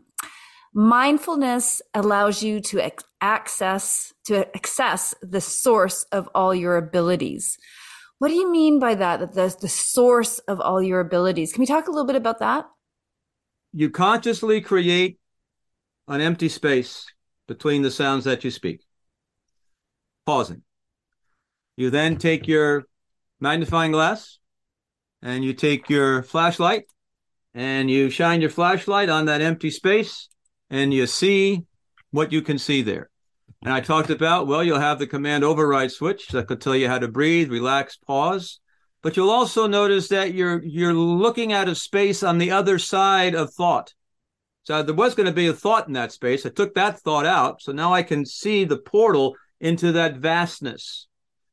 [0.73, 7.59] "Mindfulness allows you to access to access the source of all your abilities."
[8.19, 9.21] What do you mean by that?
[9.21, 11.53] That the, the source of all your abilities.
[11.53, 12.67] Can we talk a little bit about that?
[13.73, 15.19] You consciously create
[16.07, 17.07] an empty space
[17.49, 18.81] between the sounds that you speak.
[20.27, 20.63] Pausing.
[21.77, 22.85] You then take your
[23.41, 24.39] magnifying glass
[25.23, 26.85] and you take your flashlight
[27.53, 30.29] and you shine your flashlight on that empty space
[30.71, 31.63] and you see
[32.11, 33.11] what you can see there.
[33.65, 36.87] And I talked about, well, you'll have the command override switch that could tell you
[36.87, 38.61] how to breathe, relax, pause.
[39.03, 43.35] But you'll also notice that you're you're looking at a space on the other side
[43.35, 43.95] of thought.
[44.65, 46.45] So there was going to be a thought in that space.
[46.45, 47.61] I took that thought out.
[47.63, 51.07] So now I can see the portal into that vastness.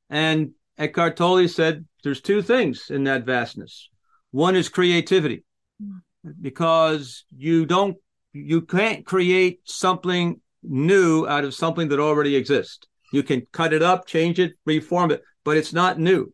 [0.10, 3.90] And Eckhart Tolle said there's two things in that vastness.
[4.32, 5.44] One is creativity,
[5.82, 5.98] hmm.
[6.42, 7.98] because you don't
[8.34, 12.88] you can't create something new out of something that already exists.
[13.12, 16.34] You can cut it up, change it, reform it, but it's not new.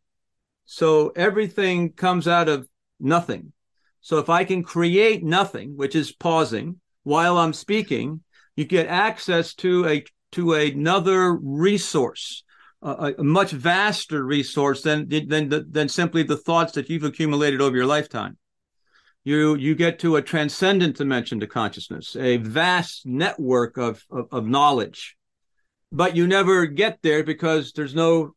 [0.66, 2.68] So everything comes out of
[3.00, 3.54] nothing.
[4.02, 8.22] So if I can create nothing, which is pausing while I'm speaking,
[8.56, 10.04] you get access to a
[10.34, 12.44] to another resource,
[12.82, 17.76] a, a much vaster resource than than than simply the thoughts that you've accumulated over
[17.76, 18.38] your lifetime
[19.28, 24.48] you you get to a transcendent dimension to consciousness, a vast network of, of, of
[24.48, 25.18] knowledge.
[25.92, 28.36] But you never get there because there's no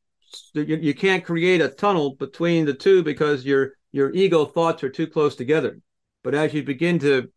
[0.53, 4.91] you, you can't create a tunnel between the two because your your ego thoughts are
[4.91, 5.78] too close together.
[6.24, 7.30] But as you begin to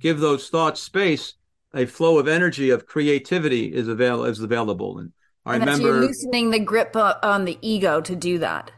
[0.00, 1.34] give those thoughts space,
[1.72, 4.98] a flow of energy of creativity is avail is available.
[4.98, 5.12] And
[5.46, 8.72] I and remember loosening the grip on the ego to do that.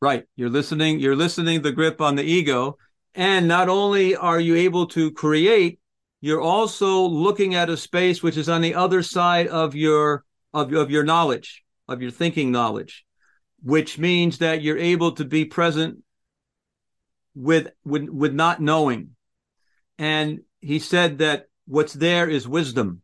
[0.00, 0.24] Right.
[0.34, 2.78] You're listening, you're listening the grip on the ego.
[3.14, 5.78] And not only are you able to create,
[6.20, 10.72] you're also looking at a space which is on the other side of your of,
[10.72, 13.04] of your knowledge, of your thinking knowledge,
[13.62, 15.98] which means that you're able to be present
[17.34, 19.10] with with with not knowing.
[19.98, 23.02] And he said that what's there is wisdom,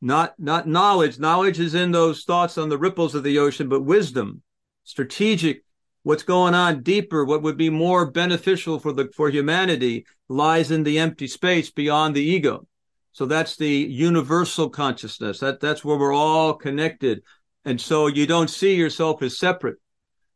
[0.00, 1.18] not not knowledge.
[1.18, 4.42] Knowledge is in those thoughts on the ripples of the ocean, but wisdom,
[4.84, 5.64] strategic
[6.06, 10.84] what's going on deeper, what would be more beneficial for the for humanity lies in
[10.84, 12.64] the empty space beyond the ego.
[13.10, 15.40] So that's the universal consciousness.
[15.40, 17.24] That that's where we're all connected.
[17.64, 19.78] And so you don't see yourself as separate.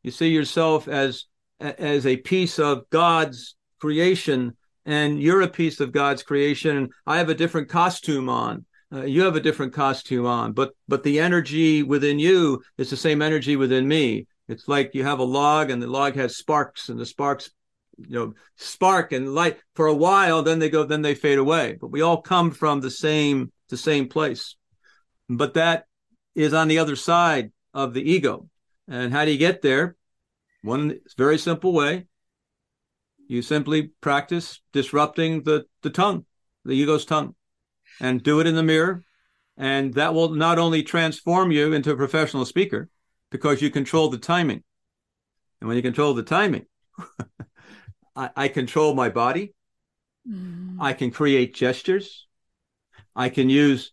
[0.02, 1.26] You see yourself as
[1.60, 6.88] as a piece of God's creation and you're a piece of God's creation.
[7.06, 8.64] I have a different costume on.
[8.92, 12.96] Uh, you have a different costume on, but but the energy within you is the
[12.96, 14.26] same energy within me.
[14.50, 17.50] It's like you have a log and the log has sparks and the sparks,
[17.96, 21.78] you know, spark and light for a while, then they go, then they fade away.
[21.80, 24.56] But we all come from the same, the same place.
[25.28, 25.84] But that
[26.34, 28.48] is on the other side of the ego.
[28.88, 29.94] And how do you get there?
[30.62, 32.06] One very simple way.
[33.28, 36.26] You simply practice disrupting the, the tongue,
[36.64, 37.36] the ego's tongue,
[38.00, 39.04] and do it in the mirror.
[39.56, 42.88] And that will not only transform you into a professional speaker,
[43.30, 44.62] because you control the timing.
[45.60, 46.66] And when you control the timing,
[48.16, 49.54] I, I, control my body.
[50.28, 50.76] Mm.
[50.80, 52.26] I can create gestures.
[53.14, 53.92] I can use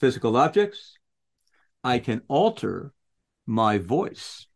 [0.00, 0.96] physical objects.
[1.84, 2.92] I can alter
[3.46, 4.46] my voice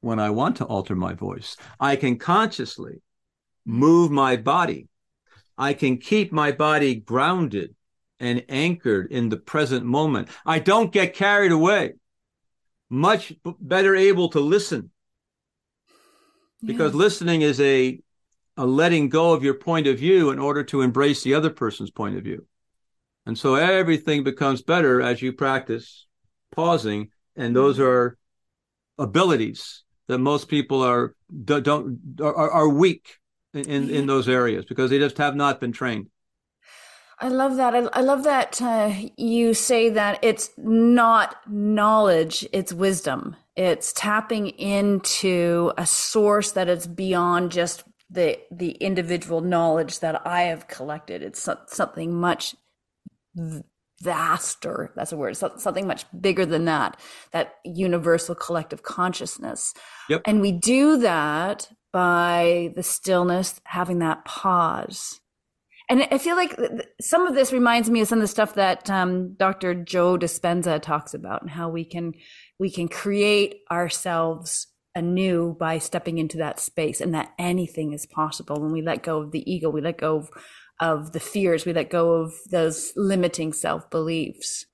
[0.00, 1.56] when I want to alter my voice.
[1.80, 3.02] I can consciously
[3.64, 4.88] move my body.
[5.56, 7.74] I can keep my body grounded
[8.20, 10.28] and anchored in the present moment.
[10.44, 11.94] I don't get carried away
[12.90, 14.90] much better able to listen.
[16.64, 16.98] Because yeah.
[16.98, 18.00] listening is a
[18.56, 21.90] a letting go of your point of view in order to embrace the other person's
[21.90, 22.46] point of view.
[23.26, 26.06] And so everything becomes better as you practice
[26.52, 27.84] pausing and those mm-hmm.
[27.84, 28.18] are
[28.98, 33.18] abilities that most people are don't are, are weak
[33.52, 36.08] in, in those areas because they just have not been trained
[37.18, 37.74] I love that.
[37.74, 43.36] I, I love that uh, you say that it's not knowledge, it's wisdom.
[43.56, 50.42] It's tapping into a source that is beyond just the the individual knowledge that I
[50.42, 51.22] have collected.
[51.22, 52.56] It's something much
[54.02, 54.92] vaster.
[54.96, 55.36] That's a word.
[55.36, 57.00] Something much bigger than that.
[57.32, 59.72] That universal collective consciousness.
[60.08, 60.22] Yep.
[60.26, 65.20] And we do that by the stillness, having that pause.
[65.90, 66.58] And I feel like
[67.00, 69.74] some of this reminds me of some of the stuff that um, Dr.
[69.74, 72.14] Joe Dispenza talks about, and how we can
[72.58, 78.60] we can create ourselves anew by stepping into that space, and that anything is possible
[78.60, 80.30] when we let go of the ego, we let go of,
[80.80, 84.64] of the fears, we let go of those limiting self beliefs.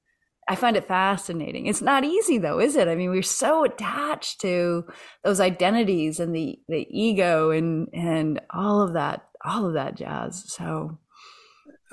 [0.49, 1.67] I find it fascinating.
[1.67, 2.89] It's not easy though, is it?
[2.89, 4.85] I mean, we're so attached to
[5.25, 10.45] those identities and the the ego and and all of that all of that jazz.
[10.53, 10.99] So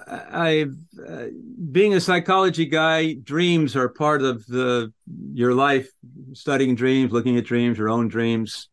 [0.07, 0.67] I,
[1.07, 1.25] uh,
[1.71, 4.93] being a psychology guy, dreams are part of the
[5.33, 5.89] your life.
[6.33, 8.69] Studying dreams, looking at dreams, your own dreams,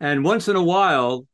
[0.00, 1.26] and once in a while,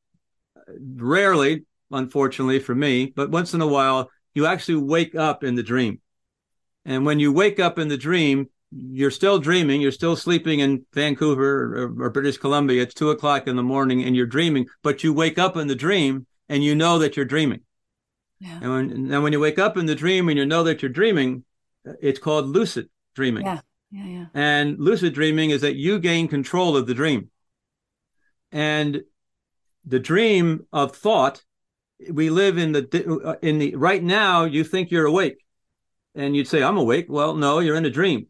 [0.96, 5.62] rarely, unfortunately for me, but once in a while, you actually wake up in the
[5.62, 6.00] dream.
[6.84, 9.80] And when you wake up in the dream, you're still dreaming.
[9.80, 12.82] You're still sleeping in Vancouver or, or British Columbia.
[12.82, 14.66] It's two o'clock in the morning, and you're dreaming.
[14.82, 17.60] But you wake up in the dream, and you know that you're dreaming.
[18.40, 18.58] Yeah.
[18.62, 20.90] And when and when you wake up in the dream and you know that you're
[20.90, 21.44] dreaming,
[22.00, 23.44] it's called lucid dreaming.
[23.44, 23.60] Yeah.
[23.90, 24.26] Yeah, yeah.
[24.34, 27.30] And lucid dreaming is that you gain control of the dream.
[28.52, 29.02] And
[29.84, 31.42] the dream of thought,
[32.10, 34.44] we live in the uh, in the right now.
[34.44, 35.44] You think you're awake,
[36.14, 38.26] and you'd say, "I'm awake." Well, no, you're in a dream.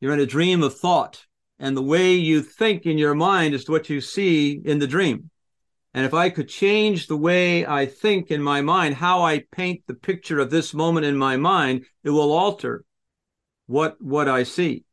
[0.00, 1.24] You're in a dream of thought,
[1.58, 5.30] and the way you think in your mind is what you see in the dream.
[5.94, 9.84] And if I could change the way I think in my mind, how I paint
[9.86, 12.84] the picture of this moment in my mind, it will alter
[13.66, 14.84] what what I see.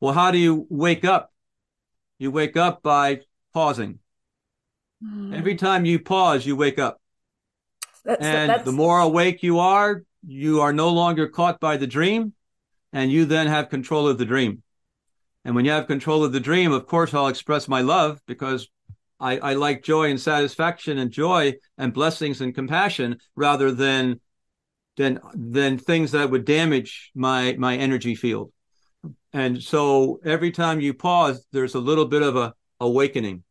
[0.00, 1.32] Well, how do you wake up?
[2.18, 3.20] You wake up by
[3.52, 4.00] pausing.
[5.02, 5.36] Mm.
[5.36, 7.00] Every time you pause, you wake up.
[8.04, 8.64] That's, and that's...
[8.64, 12.32] the more awake you are, you are no longer caught by the dream,
[12.92, 14.62] and you then have control of the dream.
[15.44, 18.68] And when you have control of the dream, of course, I'll express my love because
[19.20, 24.20] I, I like joy and satisfaction and joy and blessings and compassion rather than
[24.96, 28.52] than than things that would damage my my energy field.
[29.32, 33.42] And so every time you pause, there's a little bit of a awakening.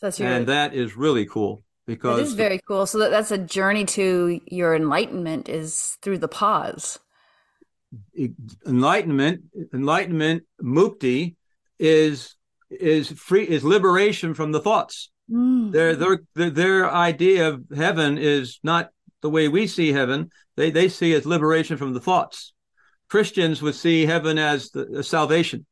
[0.00, 2.86] That's your, and that is really cool because it is very cool.
[2.86, 6.98] So that, that's a journey to your enlightenment is through the pause.
[8.66, 9.42] Enlightenment,
[9.72, 11.36] enlightenment, mukti
[11.78, 12.34] is
[12.80, 15.10] is free is liberation from the thoughts.
[15.30, 15.72] Mm.
[15.72, 20.30] Their, their their idea of heaven is not the way we see heaven.
[20.56, 22.52] They they see as liberation from the thoughts.
[23.08, 25.66] Christians would see heaven as the, the salvation.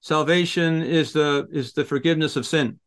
[0.00, 2.78] Salvation is the is the forgiveness of sin.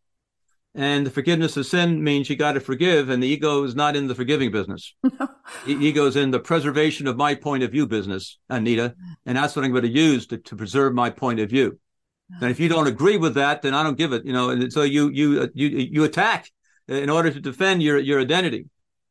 [0.75, 3.95] And the forgiveness of sin means you got to forgive, and the ego is not
[3.95, 4.93] in the forgiving business.
[5.01, 5.27] the
[5.65, 8.93] ego is in the preservation of my point of view business, Anita.
[9.25, 11.79] And that's what I'm going to use to, to preserve my point of view.
[12.41, 14.25] And if you don't agree with that, then I don't give it.
[14.25, 16.51] You know, and so you you you you attack
[16.87, 18.65] in order to defend your your identity.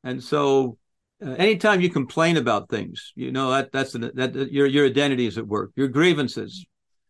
[0.04, 0.78] And so,
[1.24, 5.26] uh, anytime you complain about things, you know that that's an, that your your identity
[5.26, 5.72] is at work.
[5.76, 6.66] Your grievances,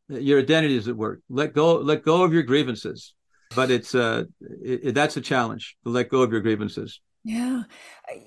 [0.08, 1.20] your identity is at work.
[1.28, 3.14] Let go let go of your grievances.
[3.54, 7.00] But it's uh it, that's a challenge to let go of your grievances.
[7.24, 7.64] Yeah.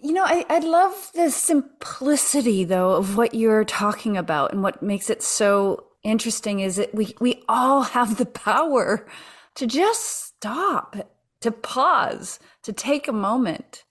[0.03, 4.83] You know, I, I love the simplicity though of what you're talking about and what
[4.83, 9.07] makes it so interesting is that we, we all have the power
[9.55, 10.95] to just stop,
[11.41, 13.83] to pause, to take a moment.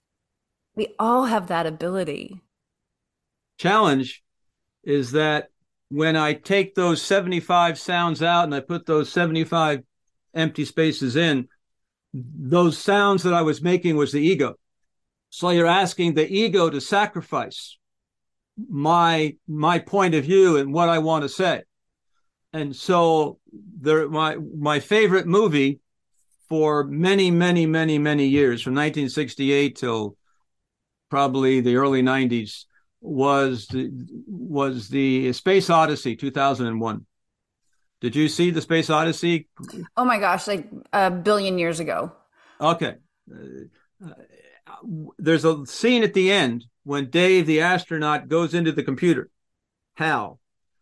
[0.75, 2.41] We all have that ability.
[3.57, 4.23] Challenge
[4.83, 5.49] is that
[5.89, 9.83] when I take those 75 sounds out and I put those 75
[10.33, 11.47] empty spaces in,
[12.13, 14.55] those sounds that I was making was the ego.
[15.29, 17.77] So you're asking the ego to sacrifice
[18.69, 21.63] my my point of view and what I want to say
[22.53, 23.39] and so
[23.81, 25.79] there my my favorite movie
[26.47, 30.15] for many many many many years from 1968 till
[31.09, 32.65] probably the early 90s
[33.01, 33.91] was the
[34.27, 37.05] was the space odyssey 2001
[38.01, 39.49] did you see the space odyssey?
[39.97, 42.13] Oh my gosh like a billion years ago.
[42.61, 42.95] Okay.
[43.31, 44.09] Uh,
[45.17, 49.29] there's a scene at the end when dave the astronaut goes into the computer.
[49.95, 50.38] Hal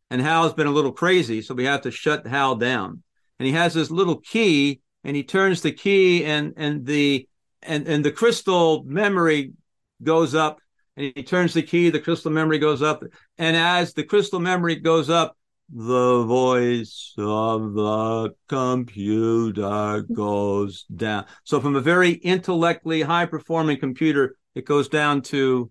[0.10, 3.04] and Hal's been a little crazy, so we have to shut Hal down.
[3.40, 7.28] And he has this little key, and he turns the key, and and the
[7.62, 9.54] and and the crystal memory
[10.02, 10.60] goes up,
[10.96, 13.04] and he turns the key, the crystal memory goes up,
[13.38, 15.38] and as the crystal memory goes up,
[15.70, 21.26] the voice of the computer goes down.
[21.44, 25.70] So from a very intellectually high performing computer, it goes down to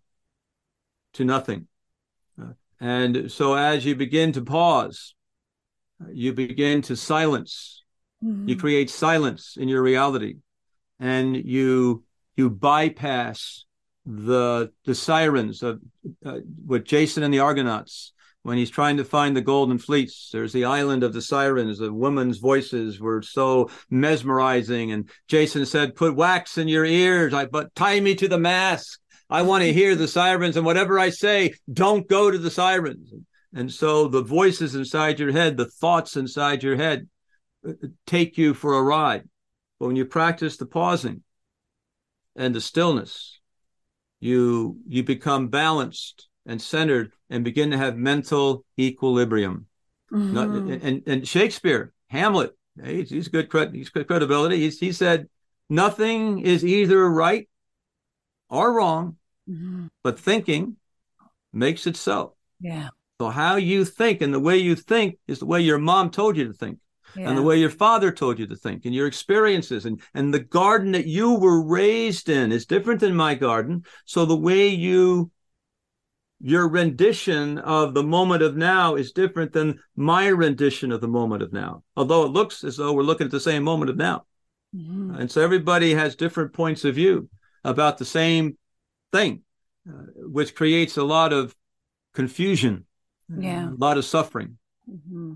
[1.14, 1.66] to nothing.
[2.80, 5.14] And so as you begin to pause,
[6.12, 7.82] you begin to silence.
[8.22, 8.48] Mm-hmm.
[8.48, 10.36] You create silence in your reality
[10.98, 12.04] and you
[12.36, 13.64] you bypass
[14.04, 15.80] the the sirens of
[16.24, 18.12] uh, with Jason and the Argonauts
[18.42, 20.28] when he's trying to find the golden fleece.
[20.32, 21.78] There's the island of the sirens.
[21.78, 24.92] The women's voices were so mesmerizing.
[24.92, 29.00] And Jason said, "Put wax in your ears, I, but tie me to the mast.
[29.28, 33.12] I want to hear the sirens, and whatever I say, don't go to the sirens."
[33.54, 37.08] And so the voices inside your head, the thoughts inside your head,
[37.66, 37.72] uh,
[38.06, 39.28] take you for a ride.
[39.78, 41.22] But when you practice the pausing
[42.34, 43.40] and the stillness,
[44.20, 49.66] you you become balanced and centered and begin to have mental equilibrium.
[50.12, 50.34] Mm-hmm.
[50.34, 50.48] Not,
[50.82, 54.58] and, and Shakespeare, Hamlet, he's, he's good he's good credibility.
[54.58, 55.28] He's, he said,
[55.68, 57.48] nothing is either right
[58.48, 59.16] or wrong,
[59.48, 59.86] mm-hmm.
[60.02, 60.76] but thinking
[61.52, 62.34] makes it so.
[62.60, 62.88] Yeah.
[63.20, 66.36] So how you think and the way you think is the way your mom told
[66.36, 66.78] you to think.
[67.14, 67.30] Yeah.
[67.30, 70.40] And the way your father told you to think and your experiences and, and the
[70.40, 73.84] garden that you were raised in is different than my garden.
[74.04, 75.30] So the way you
[76.40, 81.42] your rendition of the moment of now is different than my rendition of the moment
[81.42, 84.26] of now, although it looks as though we're looking at the same moment of now.
[84.76, 85.14] Mm-hmm.
[85.14, 87.30] And so everybody has different points of view
[87.66, 88.56] about the same
[89.12, 89.42] thing,
[89.88, 91.54] uh, which creates a lot of
[92.14, 92.86] confusion,
[93.28, 93.68] yeah.
[93.68, 94.58] a lot of suffering.
[94.90, 95.34] Mm-hmm.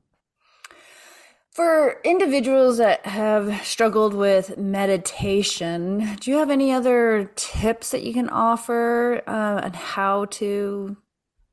[1.51, 8.15] For individuals that have struggled with meditation, do you have any other tips that you
[8.15, 10.97] can offer uh, on how to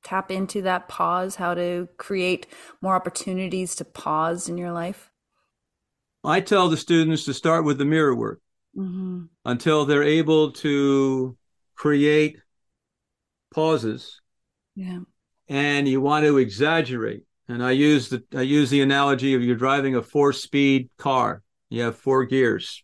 [0.04, 2.46] tap into that pause, how to create
[2.82, 5.10] more opportunities to pause in your life?
[6.24, 8.40] I tell the students to start with the mirror work
[8.78, 9.24] mm-hmm.
[9.46, 11.38] until they're able to
[11.76, 12.38] create
[13.54, 14.22] pauses.
[14.76, 15.00] Yeah.
[15.48, 19.56] And you want to exaggerate and I use the I use the analogy of you're
[19.56, 21.42] driving a four speed car.
[21.70, 22.84] You have four gears.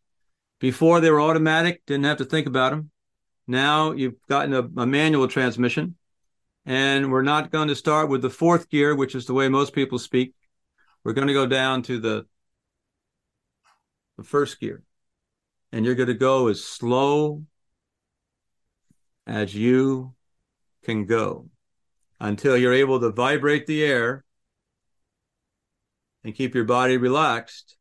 [0.60, 2.90] Before they were automatic, didn't have to think about them.
[3.48, 5.96] Now you've gotten a, a manual transmission,
[6.66, 9.74] and we're not going to start with the fourth gear, which is the way most
[9.74, 10.34] people speak.
[11.04, 12.26] We're going to go down to the
[14.18, 14.84] the first gear,
[15.74, 17.44] and you're going to go as slow
[19.26, 20.14] as you
[20.84, 21.50] can go
[22.20, 24.24] until you're able to vibrate the air
[26.24, 27.76] and keep your body relaxed.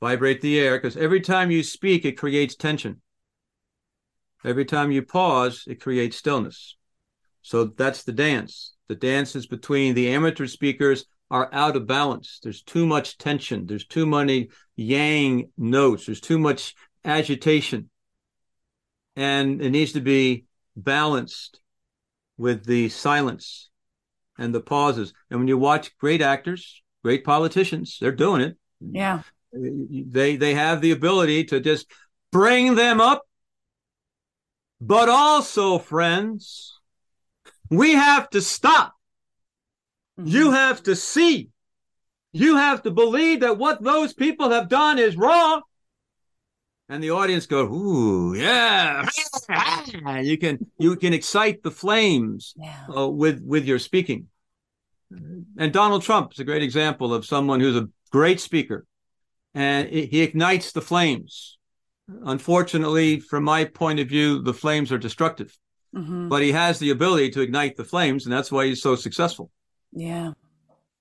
[0.00, 3.00] Vibrate the air because every time you speak, it creates tension.
[4.44, 6.76] Every time you pause, it creates stillness.
[7.42, 8.74] So that's the dance.
[8.88, 12.40] The dance is between the amateur speakers are out of balance.
[12.42, 13.66] There's too much tension.
[13.66, 16.06] There's too many yang notes.
[16.06, 16.74] There's too much
[17.04, 17.90] agitation.
[19.16, 20.46] And it needs to be
[20.76, 21.60] balanced
[22.36, 23.70] with the silence
[24.38, 25.12] and the pauses.
[25.30, 27.98] And when you watch great actors, great politicians.
[28.00, 28.56] They're doing it.
[28.80, 29.22] Yeah.
[29.52, 31.86] They they have the ability to just
[32.32, 33.22] bring them up.
[34.80, 36.80] But also, friends,
[37.70, 38.94] we have to stop.
[40.18, 40.28] Mm-hmm.
[40.28, 41.50] You have to see.
[42.32, 45.62] You have to believe that what those people have done is wrong.
[46.88, 49.06] And the audience go, "Ooh, yeah!"
[50.20, 52.86] you can you can excite the flames yeah.
[52.94, 54.28] uh, with with your speaking
[55.58, 58.86] and Donald Trump is a great example of someone who's a great speaker
[59.54, 61.58] and he ignites the flames.
[62.24, 65.56] Unfortunately, from my point of view, the flames are destructive,
[65.94, 66.28] mm-hmm.
[66.28, 69.50] but he has the ability to ignite the flames, and that's why he's so successful.
[69.92, 70.32] Yeah.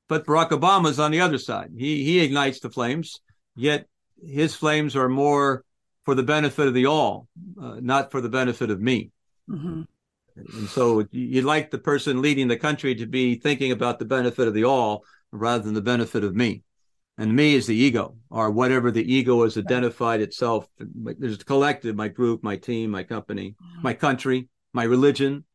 [0.08, 1.72] But Barack Obama's on the other side.
[1.76, 3.20] He he ignites the flames,
[3.56, 3.88] yet
[4.26, 5.66] his flames are more
[6.06, 7.28] for the benefit of the all,
[7.62, 9.12] uh, not for the benefit of me.
[9.50, 9.82] Mm-hmm.
[10.36, 14.48] And so you'd like the person leading the country to be thinking about the benefit
[14.48, 16.64] of the all rather than the benefit of me.
[17.18, 20.68] And me is the ego, or whatever the ego has identified itself.
[20.80, 25.46] There's a collective, my group, my team, my company, my country, my religion.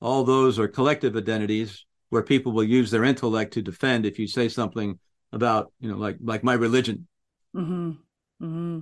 [0.00, 4.26] All those are collective identities where people will use their intellect to defend if you
[4.26, 4.98] say something
[5.32, 7.06] about, you know, like like my religion.
[7.54, 7.90] Mm-hmm.
[8.42, 8.78] Mm-hmm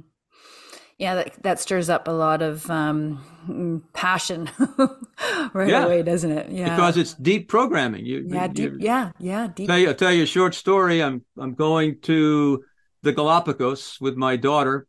[0.98, 4.50] yeah that, that stirs up a lot of um, passion
[5.52, 5.84] right yeah.
[5.84, 6.50] away doesn't it?
[6.50, 6.76] Yeah.
[6.76, 8.04] Because it's deep programming.
[8.04, 9.68] You yeah deep, yeah yeah deep.
[9.68, 11.02] Tell you, I'll tell you a short story.
[11.02, 12.64] I'm i'm going to
[13.02, 14.86] the galapagos with my daughter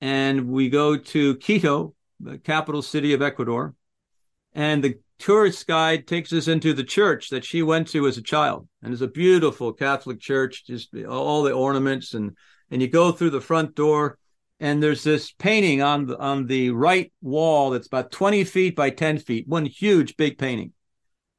[0.00, 3.74] and we go to quito the capital city of ecuador
[4.54, 8.22] and the tourist guide takes us into the church that she went to as a
[8.22, 12.36] child, and it's a beautiful Catholic church, just all the ornaments, and
[12.70, 14.18] and you go through the front door,
[14.60, 18.90] and there's this painting on the on the right wall that's about 20 feet by
[18.90, 20.72] 10 feet, one huge big painting,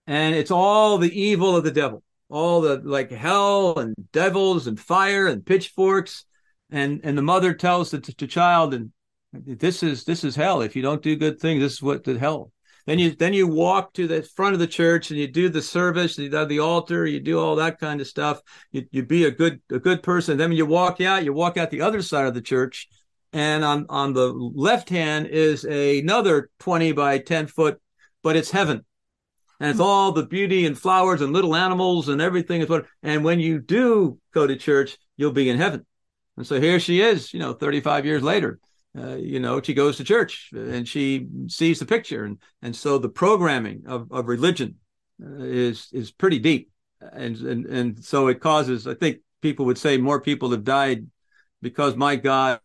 [0.08, 4.80] and it's all the evil of the devil, all the like hell and devils and
[4.80, 6.26] fire and pitchforks,
[6.72, 8.92] and and the mother tells the, the child and
[9.32, 12.18] this is this is hell if you don't do good things this is what the
[12.18, 12.52] hell
[12.90, 15.62] then you then you walk to the front of the church and you do the
[15.62, 18.42] service, you do the altar, you do all that kind of stuff.
[18.72, 20.38] You you be a good a good person.
[20.38, 22.88] Then when you walk out, you walk out the other side of the church,
[23.34, 27.80] and on on the left hand is a, another twenty by ten foot,
[28.24, 28.86] but it's heaven,
[29.60, 32.86] and it's all the beauty and flowers and little animals and everything is what.
[33.04, 35.86] And when you do go to church, you'll be in heaven.
[36.38, 38.60] And so here she is, you know, 35 years later
[38.98, 42.98] uh, you know, she goes to church and she sees the picture, and and so
[42.98, 44.76] the programming of, of religion
[45.24, 48.88] uh, is is pretty deep, and and and so it causes.
[48.88, 51.06] I think people would say more people have died
[51.62, 52.60] because my God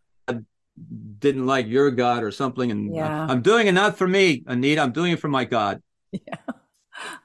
[1.19, 3.27] didn't like your God or something, and yeah.
[3.29, 4.81] I'm doing it not for me, Anita.
[4.81, 5.83] I'm doing it for my God.
[6.13, 6.37] Yeah.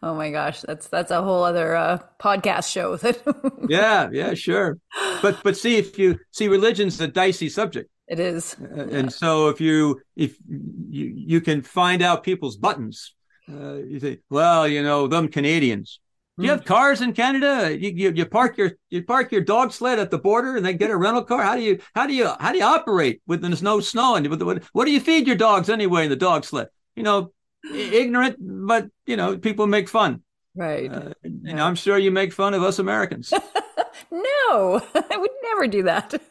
[0.02, 2.96] Oh my gosh, that's that's a whole other uh, podcast show.
[2.96, 3.22] That
[3.70, 4.80] yeah, yeah, sure.
[5.22, 8.56] But but see if you see religion's a dicey subject it is.
[8.60, 13.14] And so if you if you you can find out people's buttons,
[13.48, 16.00] uh, you say, well, you know, them Canadians.
[16.40, 16.68] Do you have hmm.
[16.68, 17.78] cars in Canada?
[17.78, 20.78] You, you, you park your you park your dog sled at the border and then
[20.78, 21.44] get a rental car.
[21.44, 24.28] How do you how do you how do you operate when there's no snow and
[24.30, 26.70] what, what do you feed your dogs anyway in the dog sled?
[26.96, 27.34] You know,
[27.74, 30.24] ignorant, but you know people make fun.
[30.56, 30.90] Right.
[30.92, 31.52] Uh, yeah.
[31.52, 33.34] And I'm sure you make fun of us Americans.
[34.12, 36.22] no, I would never do that.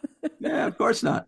[0.41, 1.27] yeah, of course not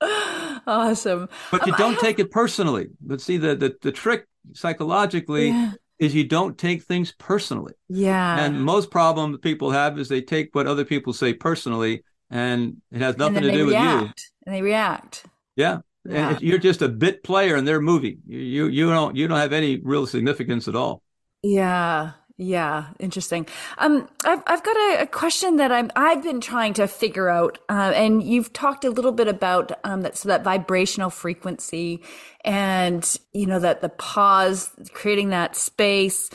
[0.66, 1.28] awesome.
[1.50, 2.00] But you um, don't have...
[2.00, 2.88] take it personally.
[3.00, 5.72] But see, the the, the trick psychologically yeah.
[6.00, 7.74] Is you don't take things personally.
[7.88, 8.40] Yeah.
[8.40, 13.02] And most problem people have is they take what other people say personally, and it
[13.02, 14.12] has nothing to do react, with you.
[14.46, 15.26] And they react.
[15.56, 15.80] Yeah.
[16.08, 16.38] yeah.
[16.40, 18.18] you're just a bit player in their movie.
[18.26, 21.02] You, you you don't you don't have any real significance at all.
[21.42, 22.12] Yeah.
[22.42, 23.46] Yeah, interesting.
[23.76, 27.58] Um, I've I've got a, a, question that I'm I've been trying to figure out,
[27.68, 32.02] uh, and you've talked a little bit about um, that so that vibrational frequency,
[32.42, 36.30] and you know that the pause, creating that space.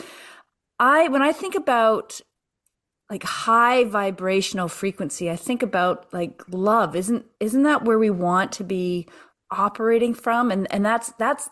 [0.78, 2.20] I when I think about
[3.10, 6.94] like high vibrational frequency, I think about like love.
[6.94, 9.08] Isn't isn't that where we want to be
[9.50, 10.52] operating from?
[10.52, 11.50] And and that's that's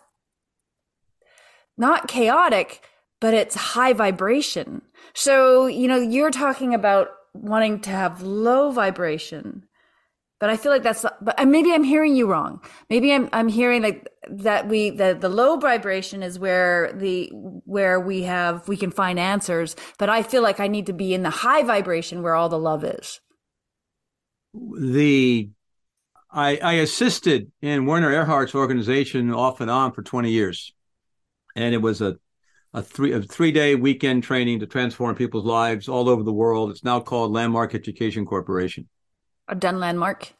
[1.77, 2.81] not chaotic
[3.25, 4.83] but it's high vibration.
[5.15, 9.63] So, you know, you're talking about wanting to have low vibration.
[10.39, 12.61] But I feel like that's but maybe I'm hearing you wrong.
[12.87, 17.99] Maybe I'm I'm hearing like that we the the low vibration is where the where
[17.99, 21.23] we have we can find answers, but I feel like I need to be in
[21.23, 23.21] the high vibration where all the love is.
[24.53, 25.49] The
[26.31, 30.75] I, I assisted in Werner Erhard's organization off and on for 20 years.
[31.55, 32.19] And it was a
[32.75, 36.69] a three a three day weekend training to transform people's lives all over the world.
[36.69, 38.87] It's now called Landmark Education Corporation.
[39.47, 40.33] I've done Landmark.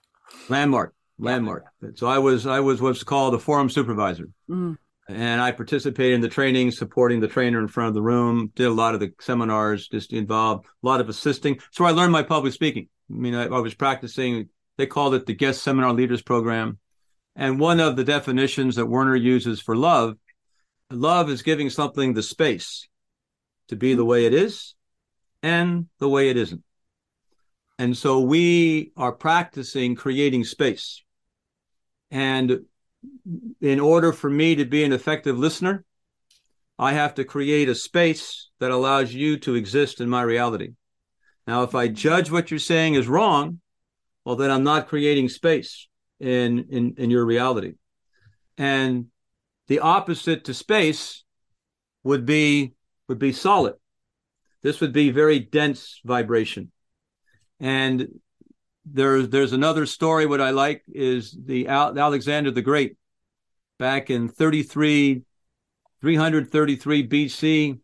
[0.50, 1.66] Landmark, Landmark.
[1.82, 1.90] Yeah.
[1.96, 4.78] So I was I was what's called a forum supervisor, mm.
[5.08, 8.52] and I participated in the training, supporting the trainer in front of the room.
[8.54, 11.60] Did a lot of the seminars, just involved a lot of assisting.
[11.72, 12.90] So I learned my public speaking.
[13.10, 14.50] I mean, I, I was practicing.
[14.78, 16.80] They called it the guest seminar leaders program,
[17.34, 20.18] and one of the definitions that Werner uses for love
[20.90, 22.88] love is giving something the space
[23.68, 24.08] to be the mm.
[24.08, 24.76] way it is
[25.42, 26.64] and the way it isn't.
[27.78, 31.04] And so we are practicing creating space.
[32.10, 32.62] And
[33.62, 35.84] in order for me to be an effective listener,
[36.80, 40.74] I have to create a space that allows you to exist in my reality.
[41.48, 43.60] Now, if I judge what you're saying is wrong,
[44.24, 45.88] well, then I'm not creating space
[46.20, 47.74] in, in, in your reality.
[48.58, 49.08] And
[49.68, 51.24] the opposite to space
[52.04, 52.74] would be
[53.08, 53.76] would be solid.
[54.62, 56.72] This would be very dense vibration.
[57.60, 58.08] And
[58.86, 60.26] there's there's another story.
[60.26, 62.98] What I like is the Alexander the Great,
[63.80, 65.24] back in 33,
[66.02, 67.80] 333 BC,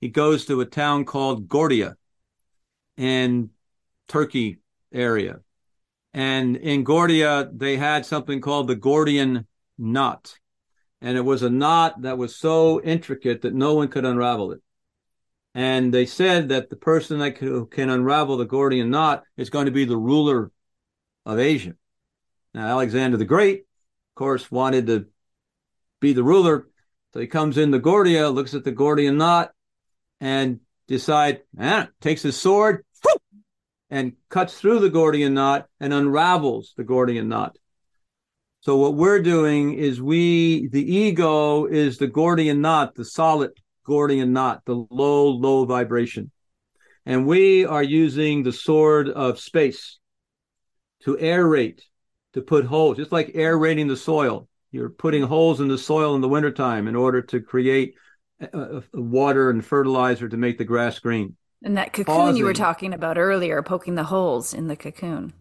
[0.00, 1.94] he goes to a town called Gordia,
[2.96, 3.50] in
[4.08, 4.58] Turkey
[4.92, 5.40] area,
[6.14, 9.46] and in Gordia they had something called the Gordian
[9.78, 10.38] knot,
[11.02, 14.60] and it was a knot that was so intricate that no one could unravel it.
[15.54, 19.72] And they said that the person that can unravel the Gordian knot is going to
[19.72, 20.50] be the ruler
[21.26, 21.74] of Asia.
[22.54, 25.06] Now, Alexander the Great, of course, wanted to
[26.00, 26.68] be the ruler,
[27.12, 29.50] So he comes in the Gordia, looks at the Gordian knot,
[30.20, 32.84] and decide, eh, takes his sword
[33.90, 37.58] and cuts through the Gordian knot and unravels the Gordian knot.
[38.62, 43.50] So what we're doing is we, the ego is the Gordian knot, the solid
[43.84, 46.30] Gordian knot, the low, low vibration.
[47.04, 49.98] And we are using the sword of space
[51.02, 51.80] to aerate,
[52.34, 54.46] to put holes, just like aerating the soil.
[54.70, 57.94] You're putting holes in the soil in the wintertime in order to create
[58.54, 61.34] uh, water and fertilizer to make the grass green.
[61.64, 62.36] And that cocoon Pausing.
[62.36, 65.32] you were talking about earlier, poking the holes in the cocoon.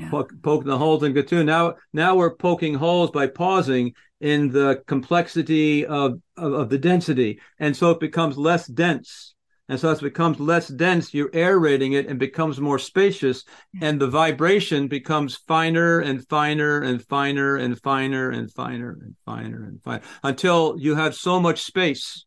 [0.00, 0.10] Yeah.
[0.10, 1.46] Poke, poking the holes in cocoon.
[1.46, 7.40] Now, now we're poking holes by pausing in the complexity of, of, of the density,
[7.58, 9.34] and so it becomes less dense.
[9.68, 13.44] And so as it becomes less dense, you're aerating it and becomes more spacious,
[13.80, 19.64] and the vibration becomes finer and finer and finer and finer and finer and finer
[19.64, 22.24] and finer until you have so much space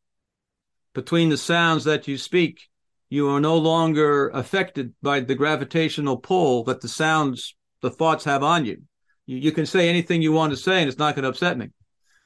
[0.93, 2.69] between the sounds that you speak
[3.13, 8.41] you are no longer affected by the gravitational pull that the sounds, the thoughts have
[8.43, 8.81] on you.
[9.27, 11.57] You, you can say anything you want to say and it's not going to upset
[11.57, 11.69] me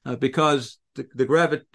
[0.05, 1.65] uh, because the, the gravity,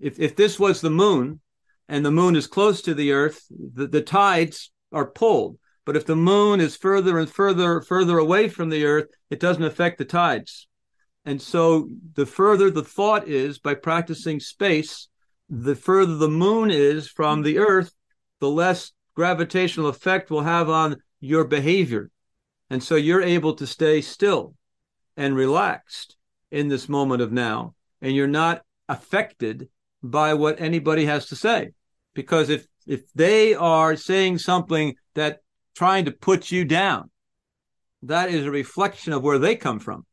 [0.00, 1.40] if, if this was the moon
[1.88, 5.58] and the moon is close to the earth, the, the tides are pulled.
[5.84, 9.64] But if the moon is further and further, further away from the earth, it doesn't
[9.64, 10.68] affect the tides.
[11.24, 15.08] And so the further the thought is by practicing space,
[15.48, 17.92] the further the moon is from the earth,
[18.40, 22.10] the less gravitational effect will have on your behavior.
[22.72, 24.54] And so you're able to stay still
[25.14, 26.16] and relaxed
[26.50, 27.74] in this moment of now.
[28.00, 29.68] And you're not affected
[30.02, 31.72] by what anybody has to say.
[32.14, 35.40] Because if, if they are saying something that
[35.76, 37.10] trying to put you down,
[38.04, 40.06] that is a reflection of where they come from.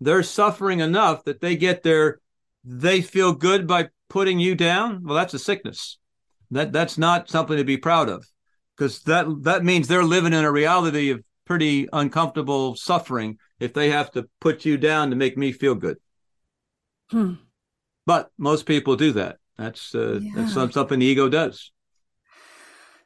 [0.00, 2.20] They're suffering enough that they get their,
[2.64, 5.02] they feel good by putting you down.
[5.02, 5.98] Well, that's a sickness.
[6.52, 8.24] That that's not something to be proud of,
[8.74, 13.88] because that that means they're living in a reality of pretty uncomfortable suffering if they
[13.88, 15.96] have to put you down to make me feel good.
[17.10, 17.34] Hmm.
[18.04, 19.38] But most people do that.
[19.56, 20.32] That's uh, yeah.
[20.36, 21.72] that's something the ego does.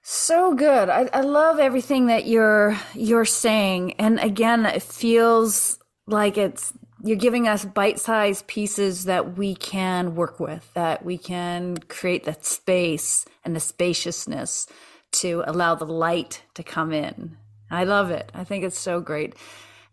[0.02, 0.88] So good.
[0.88, 5.78] I, I love everything that you're you're saying, and again, it feels
[6.08, 6.72] like it's
[7.04, 12.44] you're giving us bite-sized pieces that we can work with that we can create that
[12.44, 14.66] space and the spaciousness
[15.10, 17.36] to allow the light to come in
[17.72, 19.34] i love it i think it's so great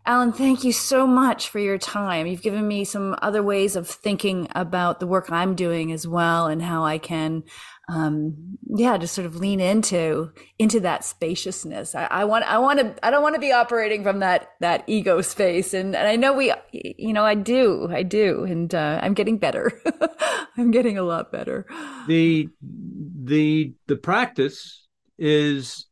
[0.06, 3.88] alan thank you so much for your time you've given me some other ways of
[3.88, 7.42] thinking about the work i'm doing as well and how i can
[7.90, 11.94] um, yeah, just sort of lean into into that spaciousness.
[11.94, 14.84] I, I want I want to I don't want to be operating from that that
[14.86, 19.00] ego space, and, and I know we, you know, I do, I do, and uh,
[19.02, 19.72] I'm getting better.
[20.56, 21.66] I'm getting a lot better.
[22.06, 24.86] The the the practice
[25.18, 25.86] is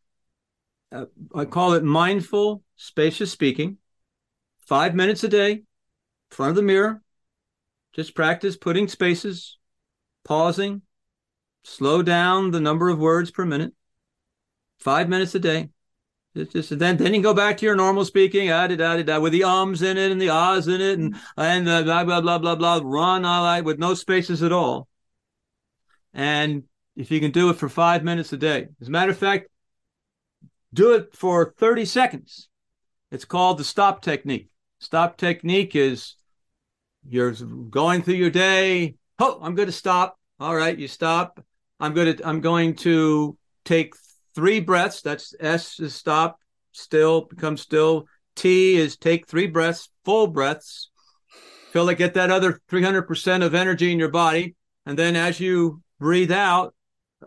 [0.92, 3.78] uh, I call it mindful, spacious speaking.
[4.66, 5.62] Five minutes a day,
[6.30, 7.02] front of the mirror.
[7.94, 9.58] Just practice putting spaces,
[10.24, 10.82] pausing,
[11.64, 13.72] slow down the number of words per minute,
[14.78, 15.70] five minutes a day.
[16.34, 19.18] It's just then then you go back to your normal speaking, ah, da, da, da,
[19.18, 22.20] with the ums in it and the ahs in it and and the blah blah
[22.20, 24.86] blah blah blah run all that with no spaces at all.
[26.12, 26.64] And
[26.94, 29.48] if you can do it for five minutes a day, as a matter of fact,
[30.72, 32.48] do it for 30 seconds.
[33.10, 34.50] It's called the stop technique.
[34.80, 36.14] Stop technique is
[37.08, 38.96] you're going through your day.
[39.18, 40.18] Oh, I'm going to stop.
[40.38, 41.42] All right, you stop.
[41.80, 43.94] I'm going to I'm going to take
[44.34, 45.02] three breaths.
[45.02, 46.38] That's S is stop,
[46.72, 48.06] still, become still.
[48.36, 50.90] T is take three breaths, full breaths.
[51.72, 54.54] Feel like get that other 300% of energy in your body.
[54.86, 56.74] And then as you breathe out,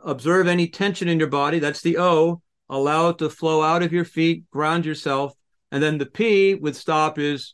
[0.03, 1.59] observe any tension in your body.
[1.59, 2.41] That's the O.
[2.71, 5.33] Allow it to flow out of your feet, ground yourself.
[5.71, 7.53] And then the P with stop is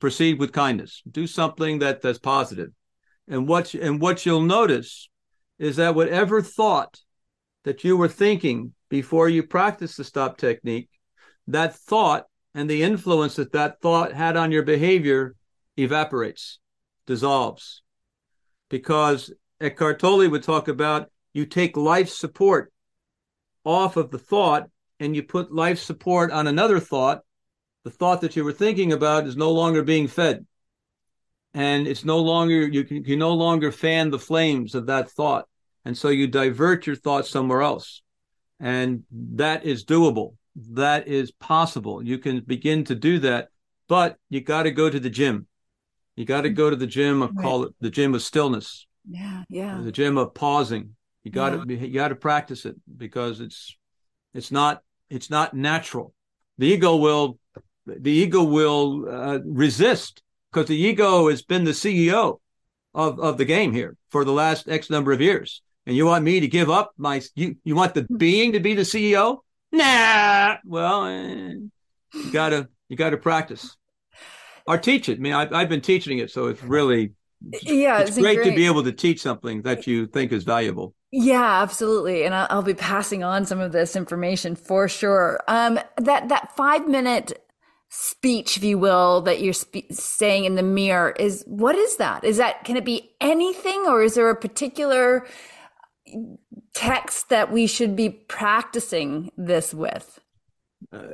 [0.00, 1.02] proceed with kindness.
[1.08, 2.70] Do something that that's positive.
[3.28, 5.08] And what and what you'll notice
[5.60, 7.00] is that whatever thought
[7.64, 10.90] that you were thinking before you practiced the stop technique,
[11.46, 15.36] that thought and the influence that that thought had on your behavior
[15.76, 16.58] evaporates,
[17.06, 17.82] dissolves.
[18.68, 22.72] Because Eckhart Tolle would talk about you take life support
[23.66, 27.22] off of the thought and you put life support on another thought.
[27.84, 30.46] The thought that you were thinking about is no longer being fed.
[31.52, 35.46] And it's no longer you can you no longer fan the flames of that thought.
[35.84, 38.02] And so you divert your thoughts somewhere else.
[38.58, 40.36] And that is doable.
[40.72, 42.02] That is possible.
[42.02, 43.48] You can begin to do that
[43.88, 45.46] but you got to go to the gym.
[46.16, 48.86] You got to go to the gym I call it the gym of stillness.
[49.08, 49.80] Yeah, yeah.
[49.82, 50.95] The gym of pausing.
[51.26, 51.80] You got to yeah.
[51.80, 53.76] you got to practice it because it's
[54.32, 56.14] it's not it's not natural.
[56.56, 57.40] The ego will
[57.84, 60.22] the ego will uh, resist
[60.52, 62.38] because the ego has been the CEO
[62.94, 65.62] of of the game here for the last X number of years.
[65.84, 68.18] And you want me to give up my you you want the hmm.
[68.18, 69.38] being to be the CEO?
[69.72, 70.58] Nah.
[70.64, 71.54] Well, eh,
[72.14, 73.76] you gotta you gotta practice
[74.64, 75.18] or teach it.
[75.18, 77.14] I mean, I've, I've been teaching it, so it's really
[77.62, 80.44] yeah, it's, it's great, great, to be able to teach something that you think is
[80.44, 80.94] valuable.
[81.12, 85.40] Yeah, absolutely, and I'll, be passing on some of this information for sure.
[85.46, 87.42] Um, that that five minute
[87.88, 92.24] speech, if you will, that you're spe- saying in the mirror is what is that?
[92.24, 95.26] Is that can it be anything, or is there a particular
[96.74, 100.18] text that we should be practicing this with?
[100.92, 101.04] Uh,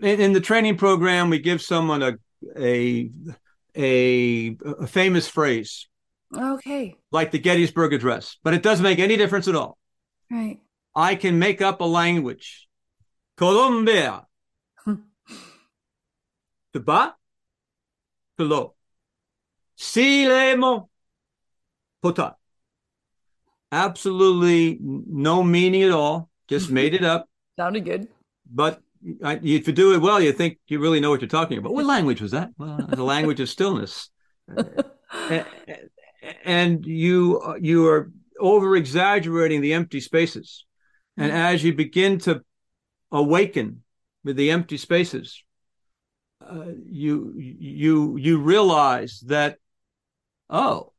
[0.00, 2.14] in, in, the training program, we give someone a
[2.56, 3.10] a
[3.76, 5.88] a, a famous phrase.
[6.34, 6.96] Okay.
[7.10, 9.78] Like the Gettysburg Address, but it doesn't make any difference at all.
[10.30, 10.58] Right.
[10.94, 12.68] I can make up a language.
[13.36, 14.26] Colombia.
[14.86, 17.12] De bas,
[18.36, 18.54] de Tuba.
[18.54, 18.74] Tulo.
[19.78, 20.88] Silemo.
[22.02, 22.34] Pota.
[23.70, 26.30] Absolutely no meaning at all.
[26.48, 27.28] Just made it up.
[27.56, 28.08] Sounded good.
[28.50, 28.80] But
[29.22, 31.74] uh, if you do it well, you think you really know what you're talking about.
[31.74, 32.50] What language was that?
[32.58, 34.10] Well, the language of stillness.
[35.10, 35.74] Uh, uh,
[36.44, 40.64] and you you are over exaggerating the empty spaces.
[41.16, 41.40] And mm-hmm.
[41.40, 42.42] as you begin to
[43.10, 43.82] awaken
[44.24, 45.42] with the empty spaces,
[46.40, 49.58] uh, you you you realize that
[50.48, 50.92] oh,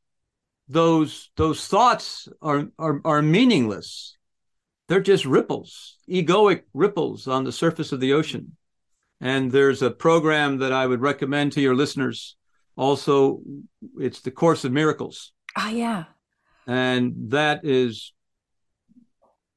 [0.68, 4.18] those those thoughts are are, are meaningless
[4.90, 8.58] they're just ripples, egoic ripples on the surface of the ocean.
[9.22, 12.36] And there's a program that I would recommend to your listeners.
[12.80, 13.42] Also,
[14.00, 15.34] it's the Course of Miracles.
[15.58, 16.06] Ah, yeah.
[16.66, 18.14] And that is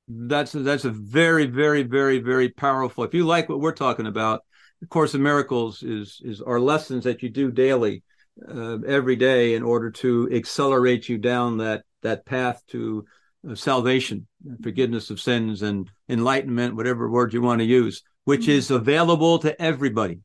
[0.08, 3.04] that's that's a very very very very powerful.
[3.04, 4.40] If you like what we're talking about,
[4.80, 8.02] the Course of Miracles is is our lessons that you do daily,
[8.48, 13.04] uh, every day, in order to accelerate you down that that path to
[13.48, 14.26] uh, salvation,
[14.64, 19.62] forgiveness of sins, and enlightenment, whatever word you want to use, which is available to
[19.62, 20.18] everybody.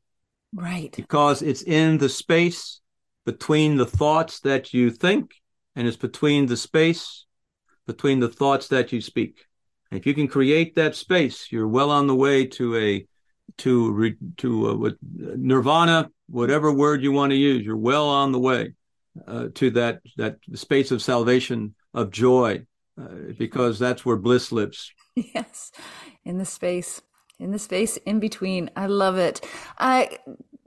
[0.51, 0.91] Right.
[0.95, 2.81] Because it's in the space
[3.27, 5.35] between the thoughts that you think,
[5.75, 7.27] and it's between the space
[7.87, 9.45] between the thoughts that you speak.
[9.91, 13.07] if you can create that space, you're well on the way to a
[13.57, 17.65] to to uh, with nirvana, whatever word you want to use.
[17.65, 18.73] You're well on the way
[19.25, 22.65] uh, to that that space of salvation, of joy,
[23.01, 24.91] uh, because that's where bliss lives.
[25.33, 25.71] Yes,
[26.25, 27.01] in the space,
[27.39, 28.69] in the space in between.
[28.75, 29.43] I love it.
[29.79, 30.05] Uh,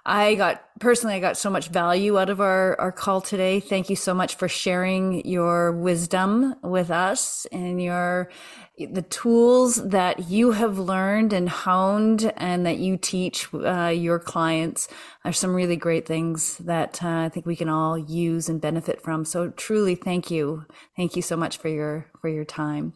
[0.06, 3.62] I got personally, I got so much value out of our, our call today.
[3.62, 8.30] Thank you so much for sharing your wisdom with us and your
[8.78, 14.88] the tools that you have learned and honed and that you teach uh, your clients
[15.24, 19.00] are some really great things that uh, I think we can all use and benefit
[19.00, 19.26] from.
[19.26, 20.66] So truly, thank you,
[20.98, 22.94] thank you so much for your for your time.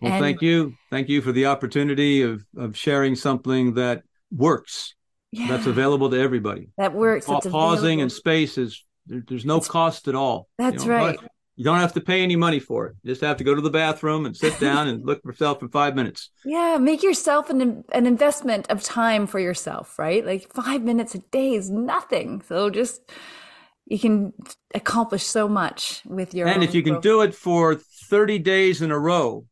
[0.00, 4.94] Well, and, thank you, thank you for the opportunity of of sharing something that works.
[5.32, 6.68] Yeah, that's available to everybody.
[6.76, 7.26] That works.
[7.26, 10.48] Pa- pausing and space is there, there's no it's, cost at all.
[10.58, 11.18] That's you know, right.
[11.56, 12.96] You don't have to pay any money for it.
[13.02, 15.60] You just have to go to the bathroom and sit down and look for yourself
[15.60, 16.30] for five minutes.
[16.44, 20.24] Yeah, make yourself an an investment of time for yourself, right?
[20.24, 22.42] Like five minutes a day is nothing.
[22.48, 23.00] So just
[23.86, 24.32] you can
[24.74, 26.48] accomplish so much with your.
[26.48, 29.46] And if you can do it for thirty days in a row,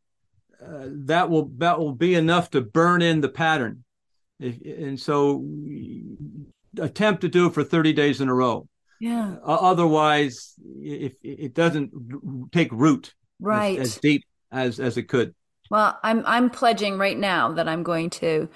[0.61, 3.85] uh, that will that will be enough to burn in the pattern.
[4.41, 5.45] And so,
[6.79, 8.69] attempt to do it for thirty days in a row.
[9.01, 9.37] Yeah.
[9.45, 11.91] Otherwise, if it doesn't
[12.53, 15.35] take root right as, as, deep as as it could.
[15.71, 18.49] Well, I'm I'm pledging right now that I'm going to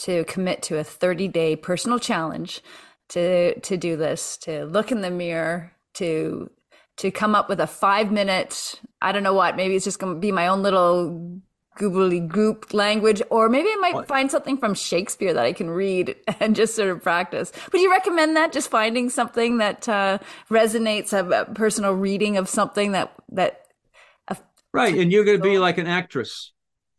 [0.00, 2.60] to commit to a 30 day personal challenge
[3.08, 6.50] to to do this, to look in the mirror, to
[6.98, 8.80] to come up with a five minute.
[9.00, 9.56] I don't know what.
[9.56, 11.40] Maybe it's just going to be my own little
[11.76, 14.08] googly goop language, or maybe I might what?
[14.08, 17.52] find something from Shakespeare that I can read and just sort of practice.
[17.72, 18.52] Would you recommend that?
[18.52, 20.18] Just finding something that uh,
[20.50, 23.62] resonates, a, personal reading of something that that.
[24.72, 26.52] right, and you're going to be like an actress,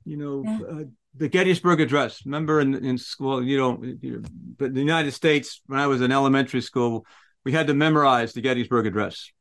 [0.05, 0.43] you know.
[0.45, 0.79] Yeah.
[0.79, 0.83] Uh,
[1.15, 2.23] the Gettysburg Address.
[2.25, 4.23] Remember in, in school, you know, you,
[4.57, 7.07] but in the United States, when I was in elementary school,
[7.43, 9.31] we had to memorize the Gettysburg Address.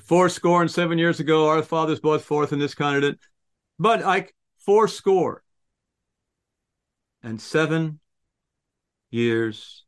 [0.00, 3.20] Four score and seven years ago, our fathers brought forth in this continent
[3.78, 5.42] but like four score
[7.22, 8.00] and seven
[9.10, 9.84] years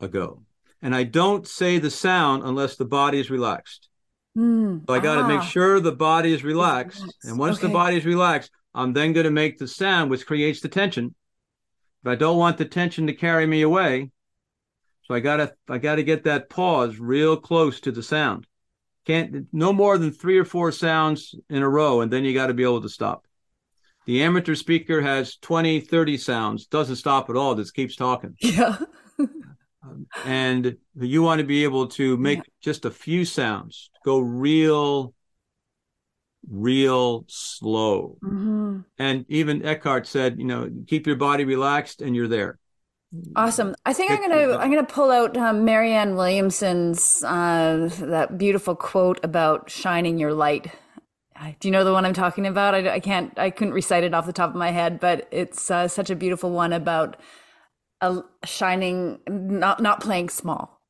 [0.00, 0.42] ago.
[0.82, 3.88] And I don't say the sound unless the body is relaxed.
[4.36, 5.28] Mm, so I got to ah.
[5.28, 7.00] make sure the body is relaxed.
[7.00, 7.24] Relax.
[7.24, 7.68] And once okay.
[7.68, 11.14] the body is relaxed, I'm then going to make the sound, which creates the tension.
[12.02, 14.10] But I don't want the tension to carry me away.
[15.04, 18.46] So I gotta I gotta get that pause real close to the sound.
[19.06, 22.46] Can't no more than three or four sounds in a row, and then you got
[22.46, 23.26] to be able to stop.
[24.06, 28.36] The amateur speaker has 20, 30 sounds, doesn't stop at all, just keeps talking.
[28.42, 28.78] Yeah.
[30.24, 32.44] and you want to be able to make yeah.
[32.62, 35.12] just a few sounds, go real,
[36.48, 38.16] real slow.
[38.24, 38.80] Mm-hmm.
[38.98, 42.58] And even Eckhart said, you know, keep your body relaxed and you're there.
[43.36, 43.74] Awesome.
[43.86, 49.20] I think I'm gonna I'm gonna pull out um, Marianne Williamson's uh, that beautiful quote
[49.24, 50.72] about shining your light.
[51.60, 52.74] Do you know the one I'm talking about?
[52.74, 55.70] I, I can't I couldn't recite it off the top of my head, but it's
[55.70, 57.16] uh, such a beautiful one about
[58.00, 60.80] a shining not not playing small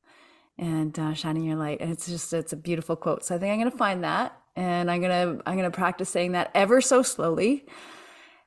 [0.57, 1.81] and uh, shining your light.
[1.81, 3.25] And it's just it's a beautiful quote.
[3.25, 6.51] So I think I'm gonna find that and I'm gonna I'm gonna practice saying that
[6.55, 7.65] ever so slowly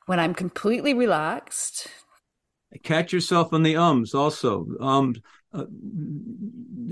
[0.06, 1.88] when I'm completely relaxed
[2.82, 4.66] Catch yourself on the ums also.
[4.80, 5.14] Um,
[5.52, 5.64] uh,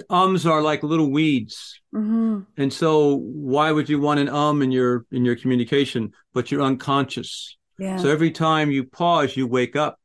[0.08, 2.40] ums are like little weeds, mm-hmm.
[2.56, 6.12] and so why would you want an um in your in your communication?
[6.32, 7.56] But you're unconscious.
[7.78, 7.98] Yeah.
[7.98, 10.00] So every time you pause, you wake up,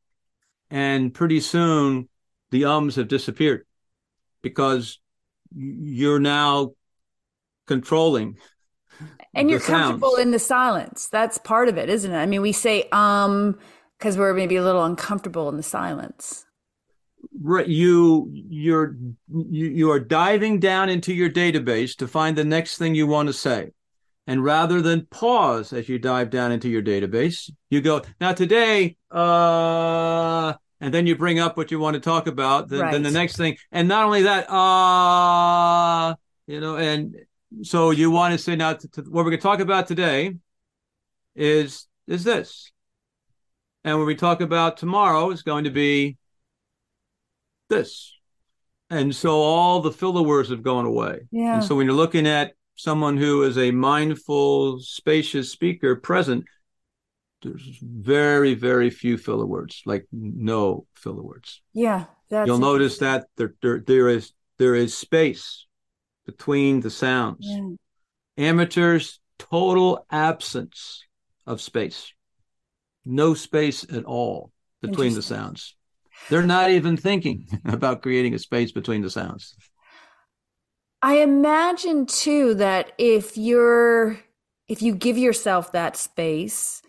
[0.70, 2.10] and pretty soon
[2.50, 3.66] the ums have disappeared
[4.42, 5.00] because
[5.54, 6.72] you're now
[7.66, 8.36] controlling
[9.34, 12.52] and you're comfortable in the silence that's part of it isn't it i mean we
[12.52, 13.58] say um
[14.02, 16.44] because we're maybe a little uncomfortable in the silence.
[17.40, 18.96] Right you you're
[19.28, 23.28] you, you are diving down into your database to find the next thing you want
[23.28, 23.70] to say.
[24.26, 28.96] And rather than pause as you dive down into your database you go now today
[29.12, 32.92] uh and then you bring up what you want to talk about then, right.
[32.92, 33.56] then the next thing.
[33.70, 36.16] And not only that uh
[36.48, 37.14] you know and
[37.62, 40.34] so you want to say now to, to, what we're going to talk about today
[41.36, 42.71] is is this
[43.84, 46.16] and when we talk about tomorrow, it's going to be
[47.68, 48.12] this.
[48.90, 51.20] And so all the filler words have gone away.
[51.30, 51.56] Yeah.
[51.56, 56.44] And so when you're looking at someone who is a mindful, spacious speaker present,
[57.42, 61.60] there's very, very few filler words, like no filler words.
[61.72, 62.04] Yeah.
[62.30, 65.66] You'll notice that there, there, there is there is space
[66.24, 67.46] between the sounds.
[67.48, 67.70] Yeah.
[68.38, 71.04] Amateurs, total absence
[71.46, 72.12] of space
[73.04, 75.74] no space at all between the sounds.
[76.28, 79.54] They're not even thinking about creating a space between the sounds.
[81.00, 84.20] I imagine too that if you're
[84.68, 86.80] if you give yourself that space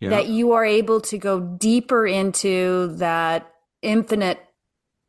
[0.00, 0.10] yeah.
[0.10, 4.40] that you are able to go deeper into that infinite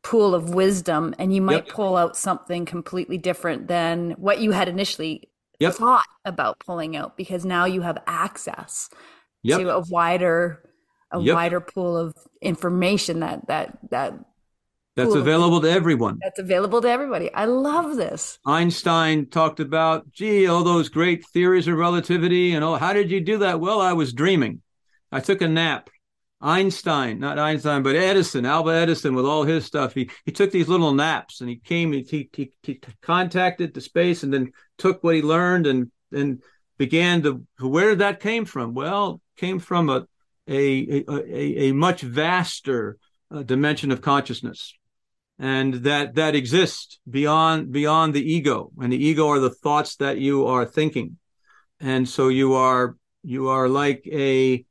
[0.03, 1.69] pool of wisdom and you might yep.
[1.69, 5.29] pull out something completely different than what you had initially
[5.59, 5.73] yep.
[5.73, 8.89] thought about pulling out because now you have access
[9.43, 9.59] yep.
[9.59, 10.63] to a wider
[11.11, 11.35] a yep.
[11.35, 14.13] wider pool of information that that that
[14.95, 16.19] that's available to everyone.
[16.21, 17.33] That's available to everybody.
[17.33, 18.37] I love this.
[18.45, 23.21] Einstein talked about, gee, all those great theories of relativity and oh, how did you
[23.21, 23.61] do that?
[23.61, 24.61] Well, I was dreaming.
[25.09, 25.89] I took a nap
[26.41, 30.69] Einstein, not Einstein, but Edison, Alva Edison, with all his stuff, he he took these
[30.69, 35.15] little naps and he came, he he, he contacted the space and then took what
[35.15, 36.41] he learned and and
[36.77, 38.73] began to where that came from.
[38.73, 40.05] Well, came from a
[40.47, 42.97] a a, a much vaster
[43.31, 44.73] uh, dimension of consciousness,
[45.37, 50.17] and that that exists beyond beyond the ego, and the ego are the thoughts that
[50.17, 51.17] you are thinking,
[51.79, 54.65] and so you are you are like a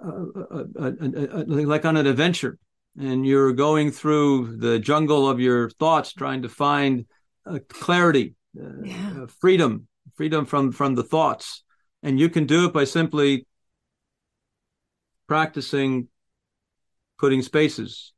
[0.00, 2.58] like on an adventure.
[2.98, 7.04] And you're going through the jungle of your thoughts trying to find
[7.44, 9.22] uh, clarity uh, yeah.
[9.22, 11.62] uh, freedom freedom from from the thoughts.
[12.02, 13.46] And you can do it by simply
[15.28, 16.08] practicing
[17.18, 18.12] putting spaces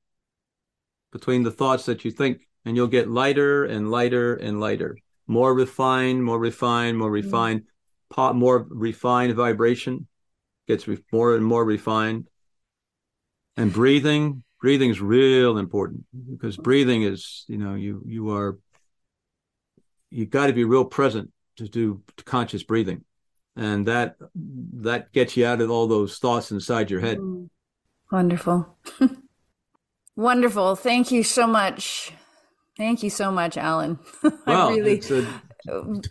[1.13, 5.55] between the thoughts that you think and you'll get lighter and lighter and lighter more
[5.55, 7.15] refined more refined more mm.
[7.15, 7.63] refined
[8.13, 8.39] mm-hmm.
[8.39, 10.07] more refined vibration
[10.69, 12.29] gets re- more and more refined.
[13.57, 18.59] And breathing, breathing is real important because breathing is, you know, you you are
[20.11, 23.05] you got to be real present to do conscious breathing,
[23.59, 24.17] and that
[24.73, 27.19] that gets you out of all those thoughts inside your head.
[27.19, 27.51] Mm.
[28.11, 28.79] Wonderful,
[30.17, 30.77] wonderful.
[30.77, 32.13] Thank you so much.
[32.77, 33.99] Thank you so much, Alan.
[34.47, 34.93] Well, really...
[34.95, 35.27] it's a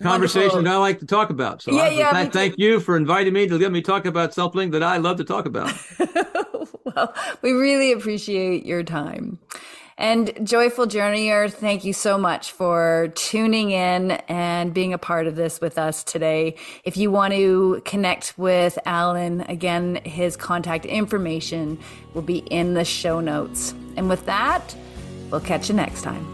[0.02, 1.62] conversation that I like to talk about.
[1.62, 4.34] So yeah, I, yeah, th- thank you for inviting me to let me talk about
[4.34, 5.74] something that I love to talk about.
[6.84, 9.40] well, we really appreciate your time.
[10.00, 15.36] And Joyful Journeyer, thank you so much for tuning in and being a part of
[15.36, 16.56] this with us today.
[16.84, 21.80] If you want to connect with Alan, again, his contact information
[22.14, 23.74] will be in the show notes.
[23.96, 24.76] And with that,
[25.32, 26.26] we'll catch you next time.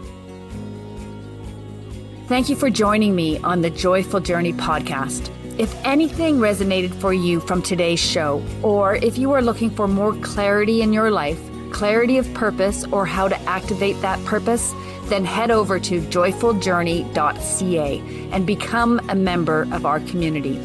[2.28, 5.30] Thank you for joining me on the Joyful Journey podcast.
[5.58, 10.14] If anything resonated for you from today's show, or if you are looking for more
[10.16, 11.40] clarity in your life,
[11.74, 14.72] clarity of purpose, or how to activate that purpose,
[15.06, 20.60] then head over to joyfuljourney.ca and become a member of our community.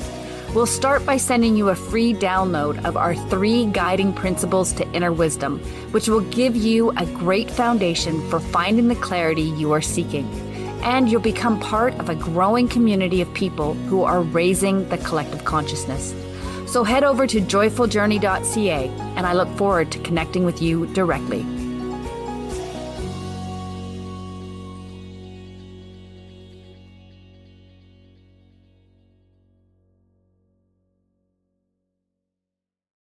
[0.53, 5.11] We'll start by sending you a free download of our three guiding principles to inner
[5.11, 5.59] wisdom,
[5.91, 10.27] which will give you a great foundation for finding the clarity you are seeking
[10.81, 15.43] and you'll become part of a growing community of people who are raising the collective
[15.43, 16.13] consciousness.
[16.69, 21.43] So head over to joyfuljourney.ca, and I look forward to connecting with you directly.